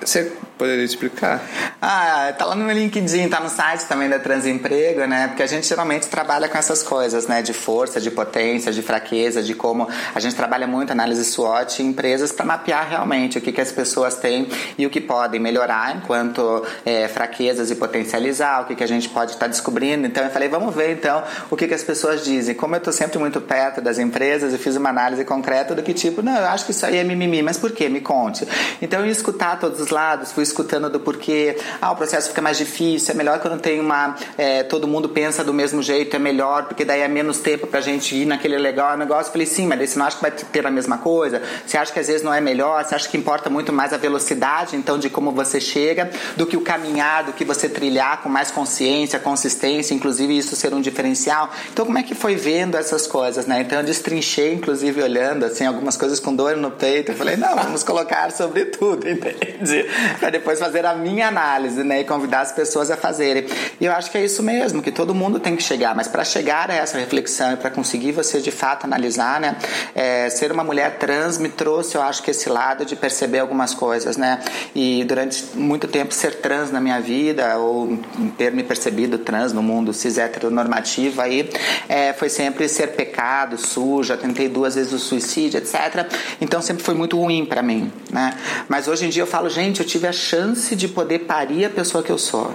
[0.00, 1.40] Você poderia explicar?
[1.80, 5.28] Ah, tá lá no meu LinkedIn, tá no site também da Transemprego, né?
[5.28, 7.42] Porque a gente geralmente trabalha com essas coisas, né?
[7.42, 11.86] De força, de potência, de fraqueza, de como a gente trabalha muito análise SWOT em
[11.88, 15.96] empresas para mapear realmente o que, que as pessoas têm e o que podem melhorar
[15.96, 20.06] enquanto é, fraquezas e potencializar, o que, que a gente pode estar descobrindo.
[20.06, 22.54] Então eu falei, vamos ver então o que, que as pessoas dizem.
[22.54, 25.94] Como eu tô sempre muito perto das empresas, eu fiz uma análise concreta do que
[25.94, 27.88] tipo, não, eu acho que isso aí é mimimi, mas por quê?
[27.88, 28.46] Me conte.
[28.80, 32.42] Então eu ia escutar todos os lados, fui escutando do porquê, ah, o processo fica
[32.42, 36.18] mais difícil, é melhor quando tem uma, é, todo mundo pensa do mesmo jeito, é
[36.18, 39.28] melhor, porque daí é menos tempo pra gente ir naquele legal negócio.
[39.28, 41.40] Eu falei, sim, mas você não acha que vai ter a mesma coisa?
[41.66, 42.84] Você acha que às vezes não é melhor?
[42.84, 46.56] Você acha que importa muito mais a velocidade, então, de como você chega, do que
[46.56, 51.50] o caminhar, do que você trilhar com mais consciência, consistência, inclusive isso ser um diferencial.
[51.72, 53.60] Então, como é que foi vendo essas coisas, né?
[53.60, 57.12] Então, eu destrinchei, inclusive, olhando, assim, algumas coisas com dor no peito.
[57.12, 59.86] Eu falei, não, vamos colocar sobre tudo, entende?
[60.18, 62.00] Pra depois fazer a minha análise, né?
[62.00, 63.46] E convidar as pessoas a fazerem.
[63.80, 66.24] E eu acho que é isso mesmo, que todo mundo tem que chegar, mas para
[66.24, 69.56] chegar a essa reflexão e para conseguir você de fato analisar, né?
[69.94, 73.74] É, ser uma mulher trans me trouxe, eu acho que esse lado de perceber algumas
[73.74, 74.40] coisas, né?
[74.74, 77.98] E durante muito tempo ser trans na minha vida, ou
[78.36, 81.48] ter me percebido trans no mundo cis heteronormativo aí,
[81.88, 86.06] é, foi sempre ser pecado, suja, tentei duas vezes o suicídio, etc.
[86.40, 88.34] Então sempre foi muito ruim para mim, né?
[88.68, 91.70] Mas hoje em dia eu falo, gente, eu tive a chance de poder parir a
[91.70, 92.52] pessoa que eu sou,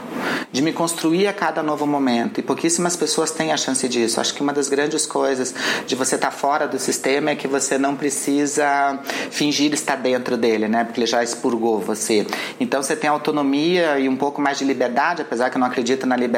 [0.51, 2.39] de me construir a cada novo momento.
[2.39, 4.19] E pouquíssimas pessoas têm a chance disso.
[4.19, 5.55] Acho que uma das grandes coisas
[5.87, 8.99] de você estar fora do sistema é que você não precisa
[9.31, 10.83] fingir estar dentro dele, né?
[10.83, 12.25] Porque ele já expurgou você.
[12.59, 16.05] Então você tem autonomia e um pouco mais de liberdade, apesar que eu não acredito
[16.05, 16.32] na liberdade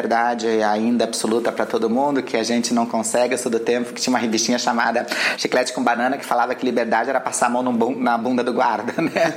[0.70, 3.34] ainda absoluta para todo mundo, que a gente não consegue.
[3.34, 5.06] Eu sou do tempo que tinha uma revistinha chamada
[5.38, 8.54] Chiclete com Banana que falava que liberdade era passar a mão bun- na bunda do
[8.54, 9.34] guarda, né?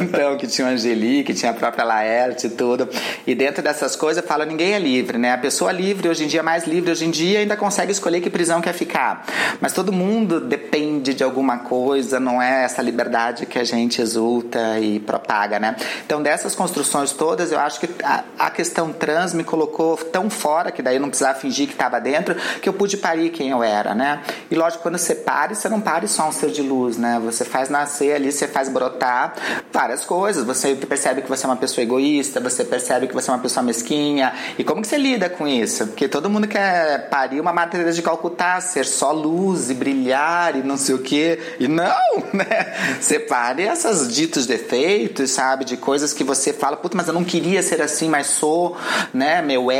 [0.00, 2.88] Então, que tinha o Angeli, que tinha a própria Laerte e tudo.
[3.26, 5.32] E dentro dessas coisas, eu falo, ninguém é livre, né?
[5.32, 8.30] A pessoa livre, hoje em dia, mais livre, hoje em dia, ainda consegue escolher que
[8.30, 9.24] prisão quer ficar.
[9.60, 14.78] Mas todo mundo depende de alguma coisa, não é essa liberdade que a gente exulta
[14.80, 15.76] e propaga, né?
[16.04, 20.70] Então, dessas construções todas, eu acho que a, a questão trans me colocou tão fora,
[20.70, 23.94] que daí não precisava fingir que estava dentro, que eu pude parir quem eu era,
[23.94, 24.22] né?
[24.50, 27.20] E lógico, quando você pare, você não pare só um ser de luz, né?
[27.24, 29.34] Você faz nascer ali, você faz brotar
[29.72, 30.44] várias coisas.
[30.44, 33.64] Você percebe que você é uma pessoa egoísta, você percebe que você é uma pessoa
[33.64, 34.32] mesquinha.
[34.58, 35.86] E como que você lida com isso?
[35.88, 40.62] Porque todo mundo quer parir uma matéria de Calcutá, ser só luz e brilhar e
[40.62, 41.38] não sei o quê.
[41.58, 41.86] E não,
[42.32, 42.98] né?
[43.00, 45.64] Separe essas ditos defeitos, sabe?
[45.64, 48.76] De coisas que você fala, puta, mas eu não queria ser assim, mas sou,
[49.12, 49.42] né?
[49.42, 49.79] Meu ego.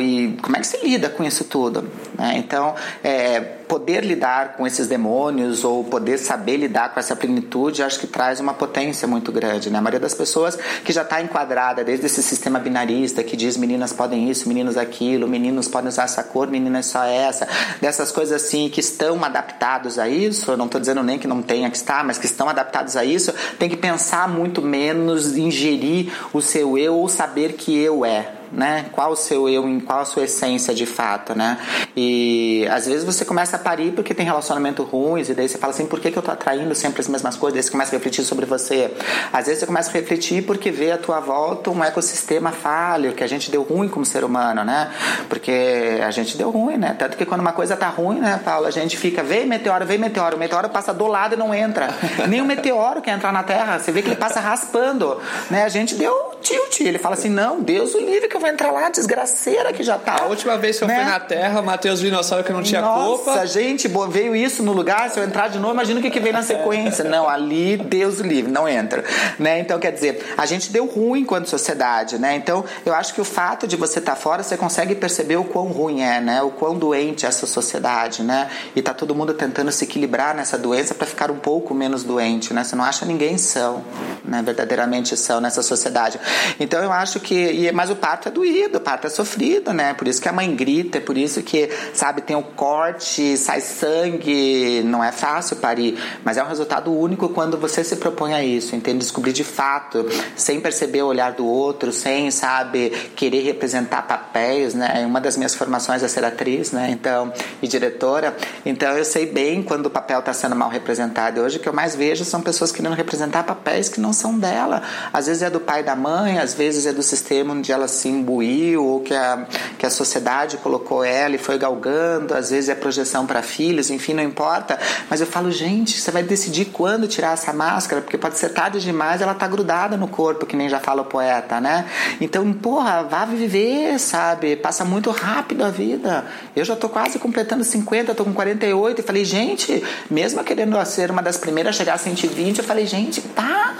[0.00, 1.88] E como é que você lida com isso tudo?
[2.16, 2.34] Né?
[2.36, 8.00] Então, é poder lidar com esses demônios ou poder saber lidar com essa plenitude, acho
[8.00, 9.70] que traz uma potência muito grande.
[9.70, 9.78] Né?
[9.78, 13.92] A maioria das pessoas que já está enquadrada desde esse sistema binarista que diz meninas
[13.92, 17.46] podem isso, meninos aquilo, meninos podem usar essa cor, meninas só essa,
[17.80, 21.42] dessas coisas assim que estão adaptados a isso, eu não estou dizendo nem que não
[21.42, 26.10] tenha que estar, mas que estão adaptados a isso, tem que pensar muito menos, ingerir
[26.32, 28.86] o seu eu ou saber que eu é né?
[28.92, 31.58] Qual o seu eu, qual a sua essência de fato, né?
[31.96, 35.72] E às vezes você começa a parir porque tem relacionamento ruins e daí você fala
[35.72, 37.54] assim, por que, que eu tô atraindo sempre as mesmas coisas?
[37.54, 38.92] Daí você começa a refletir sobre você.
[39.32, 43.22] Às vezes você começa a refletir porque vê à tua volta um ecossistema falho, que
[43.22, 44.90] a gente deu ruim como ser humano, né?
[45.28, 46.94] Porque a gente deu ruim, né?
[46.98, 49.98] Tanto que quando uma coisa tá ruim, né, Paulo, a gente fica, vem meteoro, vem
[49.98, 51.88] meteoro, o meteoro passa do lado e não entra.
[52.28, 55.64] Nem o meteoro quer entrar na Terra, você vê que ele passa raspando, né?
[55.64, 58.70] A gente deu tilt, ele fala assim, não, Deus o livre que eu vou entrar
[58.70, 60.22] lá, desgraceira que já tá.
[60.22, 60.94] A última vez que eu né?
[60.94, 63.30] fui na Terra, o Matheus Dinossauro que não tinha Nossa, culpa.
[63.32, 66.20] Nossa, gente, veio isso no lugar, se eu entrar de novo, imagina o que, que
[66.20, 67.04] vem na sequência.
[67.04, 69.04] Não, ali, Deus livre, não entra.
[69.38, 69.58] Né?
[69.58, 72.36] Então, quer dizer, a gente deu ruim enquanto sociedade, né?
[72.36, 75.44] Então, eu acho que o fato de você estar tá fora, você consegue perceber o
[75.44, 76.42] quão ruim é, né?
[76.42, 78.48] O quão doente é essa sociedade, né?
[78.76, 82.54] E tá todo mundo tentando se equilibrar nessa doença para ficar um pouco menos doente,
[82.54, 82.62] né?
[82.62, 83.84] Você não acha ninguém são,
[84.24, 84.42] né?
[84.42, 86.20] Verdadeiramente são nessa sociedade.
[86.60, 87.70] Então, eu acho que...
[87.72, 89.94] Mas o parto é doído, o parto é sofrido, né?
[89.94, 93.60] Por isso que a mãe grita, é por isso que, sabe, tem o corte, sai
[93.60, 98.42] sangue, não é fácil parir, mas é um resultado único quando você se propõe a
[98.42, 98.98] isso, entende?
[98.98, 105.04] Descobrir de fato, sem perceber o olhar do outro, sem, sabe, querer representar papéis, né?
[105.06, 106.88] Uma das minhas formações é ser atriz, né?
[106.90, 111.40] Então, e diretora, então eu sei bem quando o papel está sendo mal representado.
[111.40, 114.82] Hoje o que eu mais vejo são pessoas querendo representar papéis que não são dela.
[115.12, 117.88] Às vezes é do pai e da mãe, às vezes é do sistema onde ela
[117.88, 119.46] se imbuiu ou que a,
[119.78, 124.14] que a sociedade colocou ela e foi galgando, às vezes é projeção para filhos, enfim,
[124.14, 124.78] não importa.
[125.08, 128.80] Mas eu falo, gente, você vai decidir quando tirar essa máscara, porque pode ser tarde
[128.80, 131.86] demais, ela tá grudada no corpo, que nem já fala o poeta, né?
[132.20, 134.56] Então, porra, vá viver, sabe?
[134.56, 136.24] Passa muito rápido a vida.
[136.54, 141.10] Eu já tô quase completando 50, tô com 48 e falei, gente, mesmo querendo ser
[141.10, 143.74] uma das primeiras a chegar a 120, eu falei, gente, pá,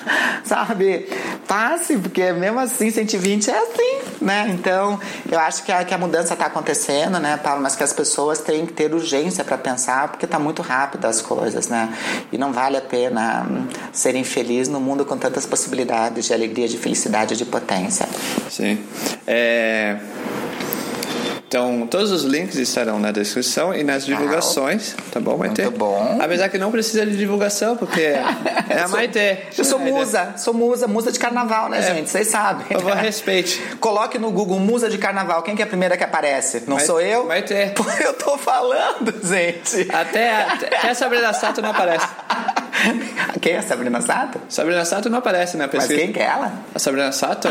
[0.45, 1.09] sabe?
[1.47, 4.47] Passe, porque mesmo assim 120 é assim, né?
[4.51, 7.63] Então, eu acho que a, que a mudança está acontecendo, né, Paulo?
[7.63, 11.23] Mas que as pessoas têm que ter urgência para pensar, porque está muito rápido as
[11.23, 11.89] coisas, né?
[12.31, 16.69] E não vale a pena hum, ser infeliz no mundo com tantas possibilidades de alegria,
[16.69, 18.07] de felicidade, de potência.
[18.51, 18.85] Sim.
[19.27, 19.97] É...
[21.49, 25.63] Então, todos os links estarão na descrição e nas divulgações, tá bom, Maite?
[25.63, 26.19] Muito bom.
[26.21, 28.03] Apesar que não precisa de divulgação, porque
[28.69, 29.19] é a Maite.
[29.57, 31.95] Eu sou musa, sou musa, musa de carnaval, né, é.
[31.95, 32.11] gente?
[32.11, 32.67] Vocês sabem.
[32.67, 33.63] Por favor, respeite.
[33.81, 35.43] Coloque no Google musa de carnaval.
[35.43, 36.65] Quem que é a primeira que aparece?
[36.67, 37.25] Não Maite, sou eu?
[37.25, 37.55] Maite.
[38.05, 39.89] Eu tô falando, gente.
[39.91, 42.07] Até, até a Sabrina Sato não aparece.
[43.41, 44.41] Quem é a Sabrina Sato?
[44.49, 45.95] Sabrina Sato não aparece na pesquisa.
[45.95, 46.53] Mas quem que é ela?
[46.75, 47.49] A Sabrina Sato?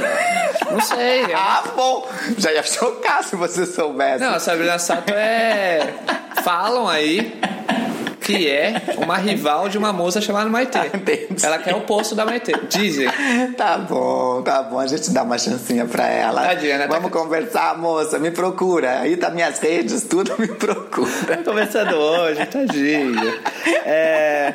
[0.71, 1.17] Não sei.
[1.27, 2.07] É ah, bom.
[2.37, 4.23] Já ia chocar se você soubesse.
[4.23, 5.93] Não, a Sabrina Sato é.
[6.43, 7.39] Falam aí
[8.27, 10.79] que é uma rival de uma moça chamada Maitê.
[10.93, 11.45] Entendi.
[11.45, 12.51] Ela quer o posto da Maitê.
[12.69, 13.07] Dizem.
[13.55, 14.79] Tá bom, tá bom.
[14.79, 16.41] A gente dá uma chancinha pra ela.
[16.41, 16.87] Tadinha, né?
[16.87, 18.19] Vamos conversar, moça.
[18.19, 18.99] Me procura.
[18.99, 21.37] Aí tá minhas redes, tudo me procura.
[21.43, 23.39] Conversando hoje, tadinha.
[23.85, 24.53] É.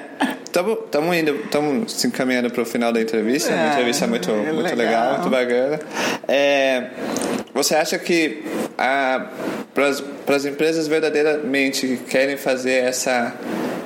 [0.53, 3.51] Estamos indo, estamos se encaminhando para o final da entrevista.
[3.51, 4.77] É, uma entrevista muito, é muito legal.
[4.77, 5.81] legal, muito bacana.
[6.29, 6.91] É,
[7.55, 8.43] você acha que
[8.77, 13.35] para as empresas verdadeiramente que querem fazer essa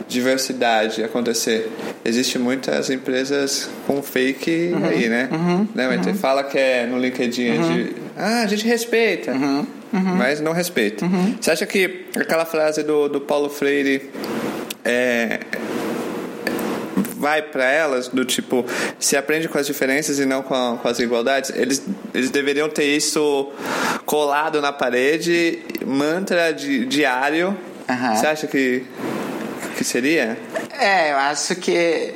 [0.09, 1.70] diversidade acontecer.
[2.05, 5.29] Existe muitas empresas com fake uhum, aí, né?
[5.33, 5.88] Uhum, né?
[5.88, 6.14] Mas uhum.
[6.14, 7.74] fala que é no LinkedIn uhum.
[7.74, 10.14] de ah, a gente respeita, uhum, uhum.
[10.16, 11.07] mas não respeita.
[11.40, 14.11] Você acha que aquela frase do, do Paulo Freire
[14.85, 15.40] é,
[17.18, 18.64] vai para elas, do tipo,
[18.98, 21.83] se aprende com as diferenças e não com, a, com as igualdades, eles,
[22.14, 23.50] eles deveriam ter isso
[24.05, 27.57] colado na parede, mantra di, diário.
[27.88, 28.16] Uhum.
[28.16, 28.85] Você acha que,
[29.76, 30.37] que seria?
[30.79, 32.14] É, eu acho que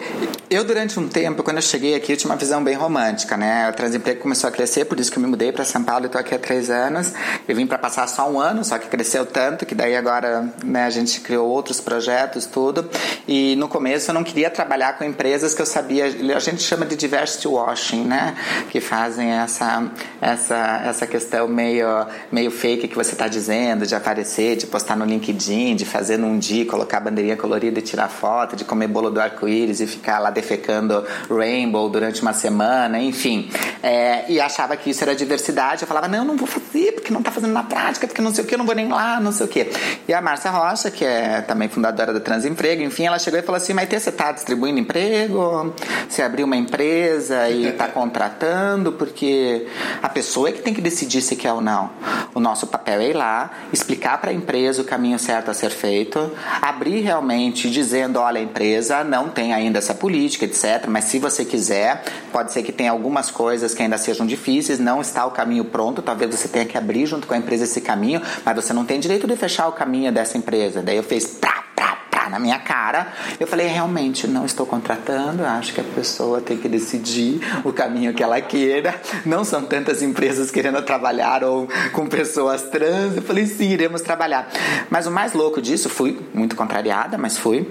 [0.52, 3.70] Eu, durante um tempo, quando eu cheguei aqui, eu tinha uma visão bem romântica, né?
[3.70, 6.06] O transemprego começou a crescer, por isso que eu me mudei para São Paulo e
[6.06, 7.12] estou aqui há três anos.
[7.46, 10.86] Eu vim para passar só um ano, só que cresceu tanto que daí agora né,
[10.86, 12.90] a gente criou outros projetos, tudo.
[13.28, 16.84] E no começo eu não queria trabalhar com empresas que eu sabia, a gente chama
[16.84, 18.34] de diversity washing, né?
[18.70, 19.88] Que fazem essa,
[20.20, 21.86] essa, essa questão meio,
[22.32, 26.40] meio fake que você está dizendo, de aparecer, de postar no LinkedIn, de fazer num
[26.40, 30.39] dia, colocar bandeirinha colorida e tirar foto, de comer bolo do arco-íris e ficar lá
[30.40, 33.50] defecando rainbow durante uma semana, enfim.
[33.82, 35.82] É, e achava que isso era diversidade.
[35.82, 38.44] Eu falava, não, não vou fazer, porque não está fazendo na prática, porque não sei
[38.44, 39.70] o que, eu não vou nem lá, não sei o que.
[40.08, 43.56] E a Márcia Rocha, que é também fundadora da Transemprego, enfim, ela chegou e falou
[43.56, 45.74] assim, Maite, você está distribuindo emprego?
[46.08, 48.92] Você abriu uma empresa e está contratando?
[48.92, 49.66] Porque
[50.02, 51.90] a pessoa é que tem que decidir se quer ou não.
[52.34, 55.70] O nosso papel é ir lá, explicar para a empresa o caminho certo a ser
[55.70, 60.86] feito, abrir realmente dizendo, olha, a empresa não tem ainda essa política, etc.
[60.88, 65.00] Mas se você quiser, pode ser que tenha algumas coisas que ainda sejam difíceis, não
[65.00, 68.20] está o caminho pronto, talvez você tenha que abrir junto com a empresa esse caminho,
[68.44, 70.82] mas você não tem direito de fechar o caminho dessa empresa.
[70.82, 73.12] Daí eu fiz pra, pra, pra na minha cara.
[73.38, 78.14] Eu falei, realmente, não estou contratando, acho que a pessoa tem que decidir o caminho
[78.14, 78.94] que ela queira.
[79.24, 83.16] Não são tantas empresas querendo trabalhar ou com pessoas trans.
[83.16, 84.48] Eu falei, sim, iremos trabalhar.
[84.88, 87.66] Mas o mais louco disso, fui muito contrariada, mas fui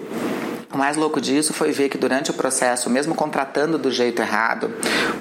[0.71, 4.71] o mais louco disso foi ver que durante o processo, mesmo contratando do jeito errado,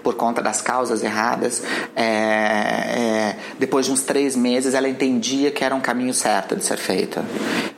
[0.02, 1.62] por conta das causas erradas,
[1.96, 6.62] é, é, depois de uns três meses ela entendia que era um caminho certo de
[6.62, 7.24] ser feito.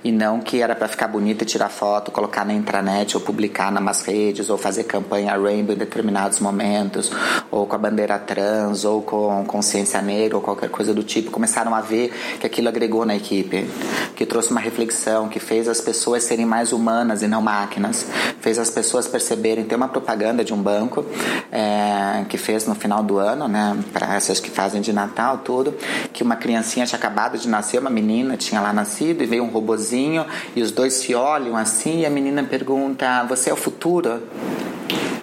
[0.03, 3.71] E não que era para ficar bonita e tirar foto, colocar na intranet ou publicar
[3.71, 7.13] nas redes, ou fazer campanha rainbow em determinados momentos,
[7.51, 11.31] ou com a bandeira trans, ou com consciência negra, ou qualquer coisa do tipo.
[11.31, 13.69] Começaram a ver que aquilo agregou na equipe,
[14.17, 18.07] que trouxe uma reflexão, que fez as pessoas serem mais humanas e não mais máquinas,
[18.41, 19.65] fez as pessoas perceberem.
[19.65, 21.05] Tem uma propaganda de um banco
[21.53, 25.75] é, que fez no final do ano, né, para essas que fazem de Natal, tudo,
[26.13, 29.49] que uma criancinha tinha acabado de nascer, uma menina tinha lá nascido e veio um
[29.49, 34.23] robozinho e os dois se olham assim e a menina pergunta: Você é o futuro?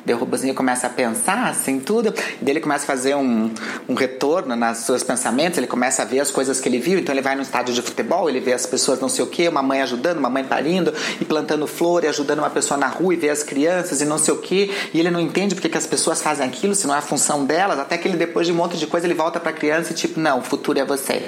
[0.08, 2.14] Daí o robozinho começa a pensar assim, tudo.
[2.14, 3.52] Daí ele começa a fazer um,
[3.90, 6.98] um retorno nos seus pensamentos, ele começa a ver as coisas que ele viu.
[6.98, 9.50] Então ele vai no estádio de futebol, ele vê as pessoas não sei o que,
[9.50, 13.16] uma mãe ajudando, uma mãe parindo e plantando flor e ajudando uma pessoa na rua
[13.16, 14.72] e vê as crianças e não sei o que.
[14.94, 17.44] E ele não entende porque que as pessoas fazem aquilo, se não é a função
[17.44, 17.78] delas.
[17.78, 19.94] Até que ele, depois de um monte de coisa, ele volta para a criança e
[19.94, 21.22] tipo, não, o futuro é você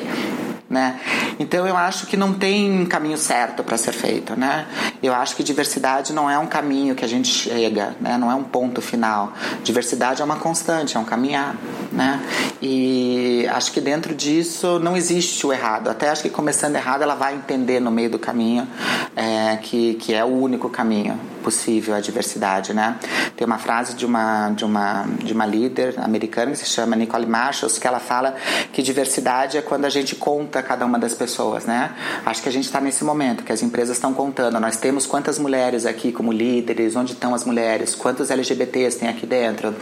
[0.69, 0.99] né?
[1.39, 4.67] Então eu acho que não tem caminho certo para ser feito, né?
[5.01, 8.17] Eu acho que diversidade não é um caminho que a gente chega, né?
[8.17, 9.33] Não é um ponto final.
[9.63, 11.55] Diversidade é uma constante, é um caminhar,
[11.91, 12.21] né?
[12.61, 15.89] E acho que dentro disso não existe o errado.
[15.89, 18.67] Até acho que começando errado ela vai entender no meio do caminho
[19.15, 22.97] é, que que é o único caminho possível a diversidade, né?
[23.35, 27.25] Tem uma frase de uma de uma de uma líder americana que se chama Nicole
[27.25, 28.35] Marshalls que ela fala
[28.71, 31.91] que diversidade é quando a gente conta cada uma das pessoas, né?
[32.25, 34.59] Acho que a gente está nesse momento que as empresas estão contando.
[34.59, 39.25] Nós temos quantas mulheres aqui como líderes, onde estão as mulheres, quantos LGBTs tem aqui
[39.25, 39.75] dentro,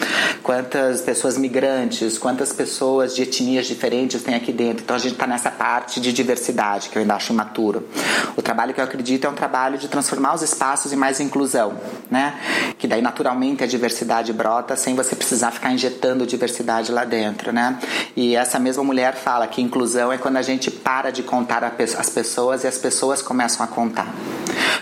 [0.43, 4.84] quantas pessoas migrantes, quantas pessoas de etnias diferentes tem aqui dentro.
[4.84, 7.88] Então a gente está nessa parte de diversidade que eu ainda acho imaturo.
[8.36, 11.74] O trabalho que eu acredito é um trabalho de transformar os espaços em mais inclusão,
[12.12, 12.36] né?
[12.78, 17.80] Que daí naturalmente a diversidade brota sem você precisar ficar injetando diversidade lá dentro, né?
[18.16, 22.10] E essa mesma mulher fala que inclusão é quando a gente para de contar as
[22.10, 24.14] pessoas e as pessoas começam a contar.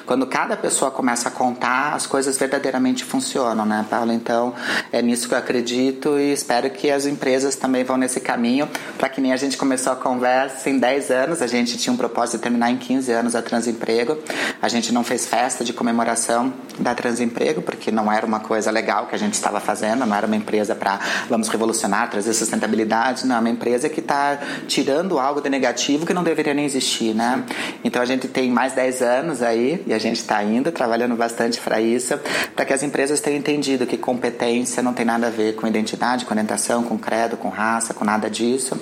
[0.05, 4.11] Quando cada pessoa começa a contar, as coisas verdadeiramente funcionam, né, Paulo?
[4.11, 4.53] Então,
[4.91, 9.09] é nisso que eu acredito e espero que as empresas também vão nesse caminho, para
[9.09, 12.38] que nem a gente começou a conversa em 10 anos, a gente tinha um propósito
[12.38, 14.18] de terminar em 15 anos a Transemprego.
[14.61, 19.08] A gente não fez festa de comemoração da Transemprego, porque não era uma coisa legal
[19.08, 20.99] que a gente estava fazendo, não era uma empresa para
[21.30, 24.38] vamos revolucionar, trazer sustentabilidade, não, é uma empresa que está
[24.68, 27.43] tirando algo de negativo que não deveria nem existir, né?
[27.84, 31.60] Então a gente tem mais 10 anos aí e a gente está indo, trabalhando bastante
[31.60, 32.20] para isso,
[32.56, 36.26] para que as empresas tenham entendido que competência não tem nada a ver com identidade,
[36.26, 38.78] com orientação, com credo, com raça, com nada disso.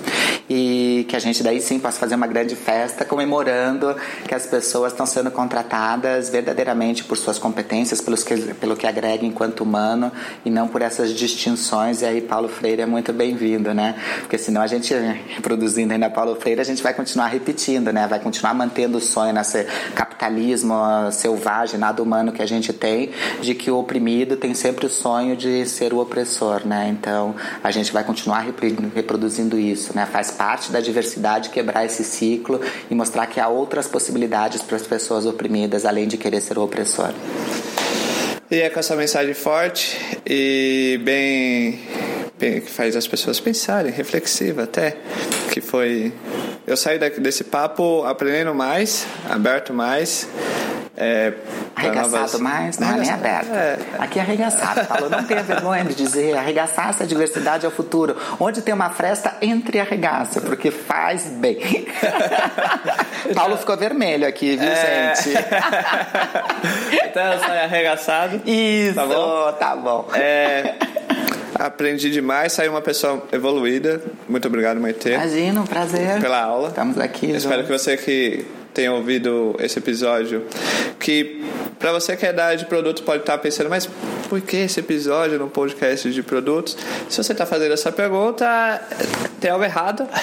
[0.50, 3.96] E que a gente daí sim possa fazer uma grande festa comemorando
[4.28, 7.63] que as pessoas estão sendo contratadas verdadeiramente por suas competências,
[8.02, 10.12] pelos que, pelo que agrega enquanto humano
[10.46, 12.02] e não por essas distinções.
[12.02, 13.96] E aí Paulo Freire é muito bem-vindo, né?
[14.20, 18.08] Porque senão a gente, reproduzindo ainda Paulo Freire, a gente vai continuar repetindo, né?
[18.08, 19.64] Vai continuar mantendo o sonho nesse
[19.96, 20.74] capitalismo
[21.12, 23.12] selvagem, nada humano que a gente tem,
[23.42, 26.90] de que o oprimido tem sempre o sonho de ser o opressor, né?
[26.90, 28.46] Então a gente vai continuar
[28.94, 30.06] reproduzindo isso, né?
[30.06, 32.60] Faz parte da diversidade quebrar esse ciclo
[32.90, 36.64] e mostrar que há outras possibilidades para as pessoas oprimidas além de querer ser o
[36.64, 37.14] opressor.
[38.54, 41.80] E é com essa mensagem forte e bem,
[42.38, 44.96] bem que faz as pessoas pensarem, reflexiva até,
[45.52, 46.14] que foi
[46.68, 50.30] eu saí desse papo aprendendo mais, aberto mais.
[50.96, 51.34] É,
[51.76, 52.40] arregaçado novas...
[52.40, 53.26] mais, não arregaçado.
[53.26, 53.52] é nem aberto.
[53.52, 53.78] É.
[53.98, 54.86] Aqui é arregaçado.
[54.86, 58.16] Falou, não tenha vergonha de dizer arregaçar essa diversidade é o futuro.
[58.40, 61.88] Onde tem uma fresta, entre arregaça, porque faz bem.
[63.34, 65.16] Paulo ficou vermelho aqui, viu, é...
[65.16, 65.36] gente?
[67.06, 68.42] então eu saio arregaçado.
[68.46, 69.52] Isso, tá bom?
[69.54, 70.08] Tá bom.
[70.14, 70.76] É...
[71.56, 74.02] Aprendi demais, saí uma pessoa evoluída.
[74.30, 75.10] Muito obrigado, Maite.
[75.10, 76.20] Imagina, um prazer.
[76.20, 76.70] Pela aula.
[76.70, 77.32] Estamos aqui.
[77.32, 80.46] Espero que você que tenha ouvido esse episódio,
[81.00, 81.44] que
[81.80, 83.90] para você que é da área de produto pode estar pensando, mas
[84.30, 86.78] por que esse episódio no podcast de produtos?
[87.10, 88.82] Se você está fazendo essa pergunta,
[89.40, 90.08] tem algo errado.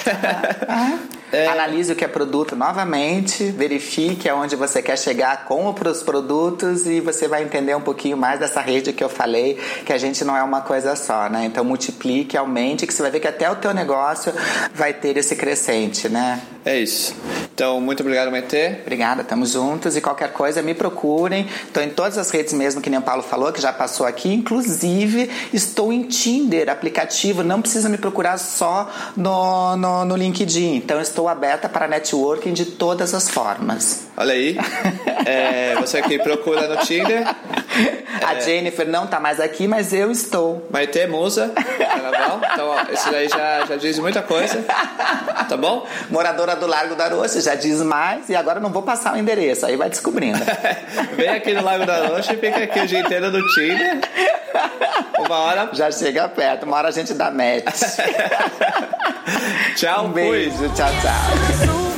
[0.67, 0.99] Ah,
[1.31, 1.47] é.
[1.47, 6.99] Analise o que é produto novamente, verifique aonde você quer chegar com os produtos e
[6.99, 10.35] você vai entender um pouquinho mais dessa rede que eu falei, que a gente não
[10.35, 11.45] é uma coisa só, né?
[11.45, 14.33] Então multiplique, aumente, que você vai ver que até o teu negócio
[14.73, 16.41] vai ter esse crescente, né?
[16.63, 17.15] É isso.
[17.53, 18.77] Então, muito obrigado, Maite.
[18.81, 21.47] Obrigada, estamos juntos e qualquer coisa me procurem.
[21.65, 24.33] Estou em todas as redes mesmo, que nem o Paulo falou, que já passou aqui.
[24.33, 27.43] Inclusive, estou em Tinder, aplicativo.
[27.43, 30.75] Não precisa me procurar só no, no, no LinkedIn.
[30.75, 34.07] Então, estou aberta para networking de todas as formas.
[34.17, 34.57] Olha aí.
[35.23, 37.23] É, você que procura no Tinder.
[38.25, 38.41] A é...
[38.41, 40.67] Jennifer não está mais aqui, mas eu estou.
[40.69, 42.41] Maite Musa, carnaval.
[42.53, 44.63] Então, ó, esse daí já, já diz muita coisa.
[45.47, 45.87] Tá bom?
[46.09, 48.29] Moradora do Largo da Rocha, já diz mais.
[48.29, 50.39] E agora não vou passar o endereço, aí vai descobrindo.
[51.15, 53.99] Vem aqui no Lago da Rocha e fica aqui o dia inteiro no Tinder.
[55.19, 55.69] Uma hora.
[55.73, 57.65] Já chega perto, uma hora a gente dá match.
[59.75, 60.69] tchau, um beijo, fui.
[60.69, 61.90] tchau, tchau.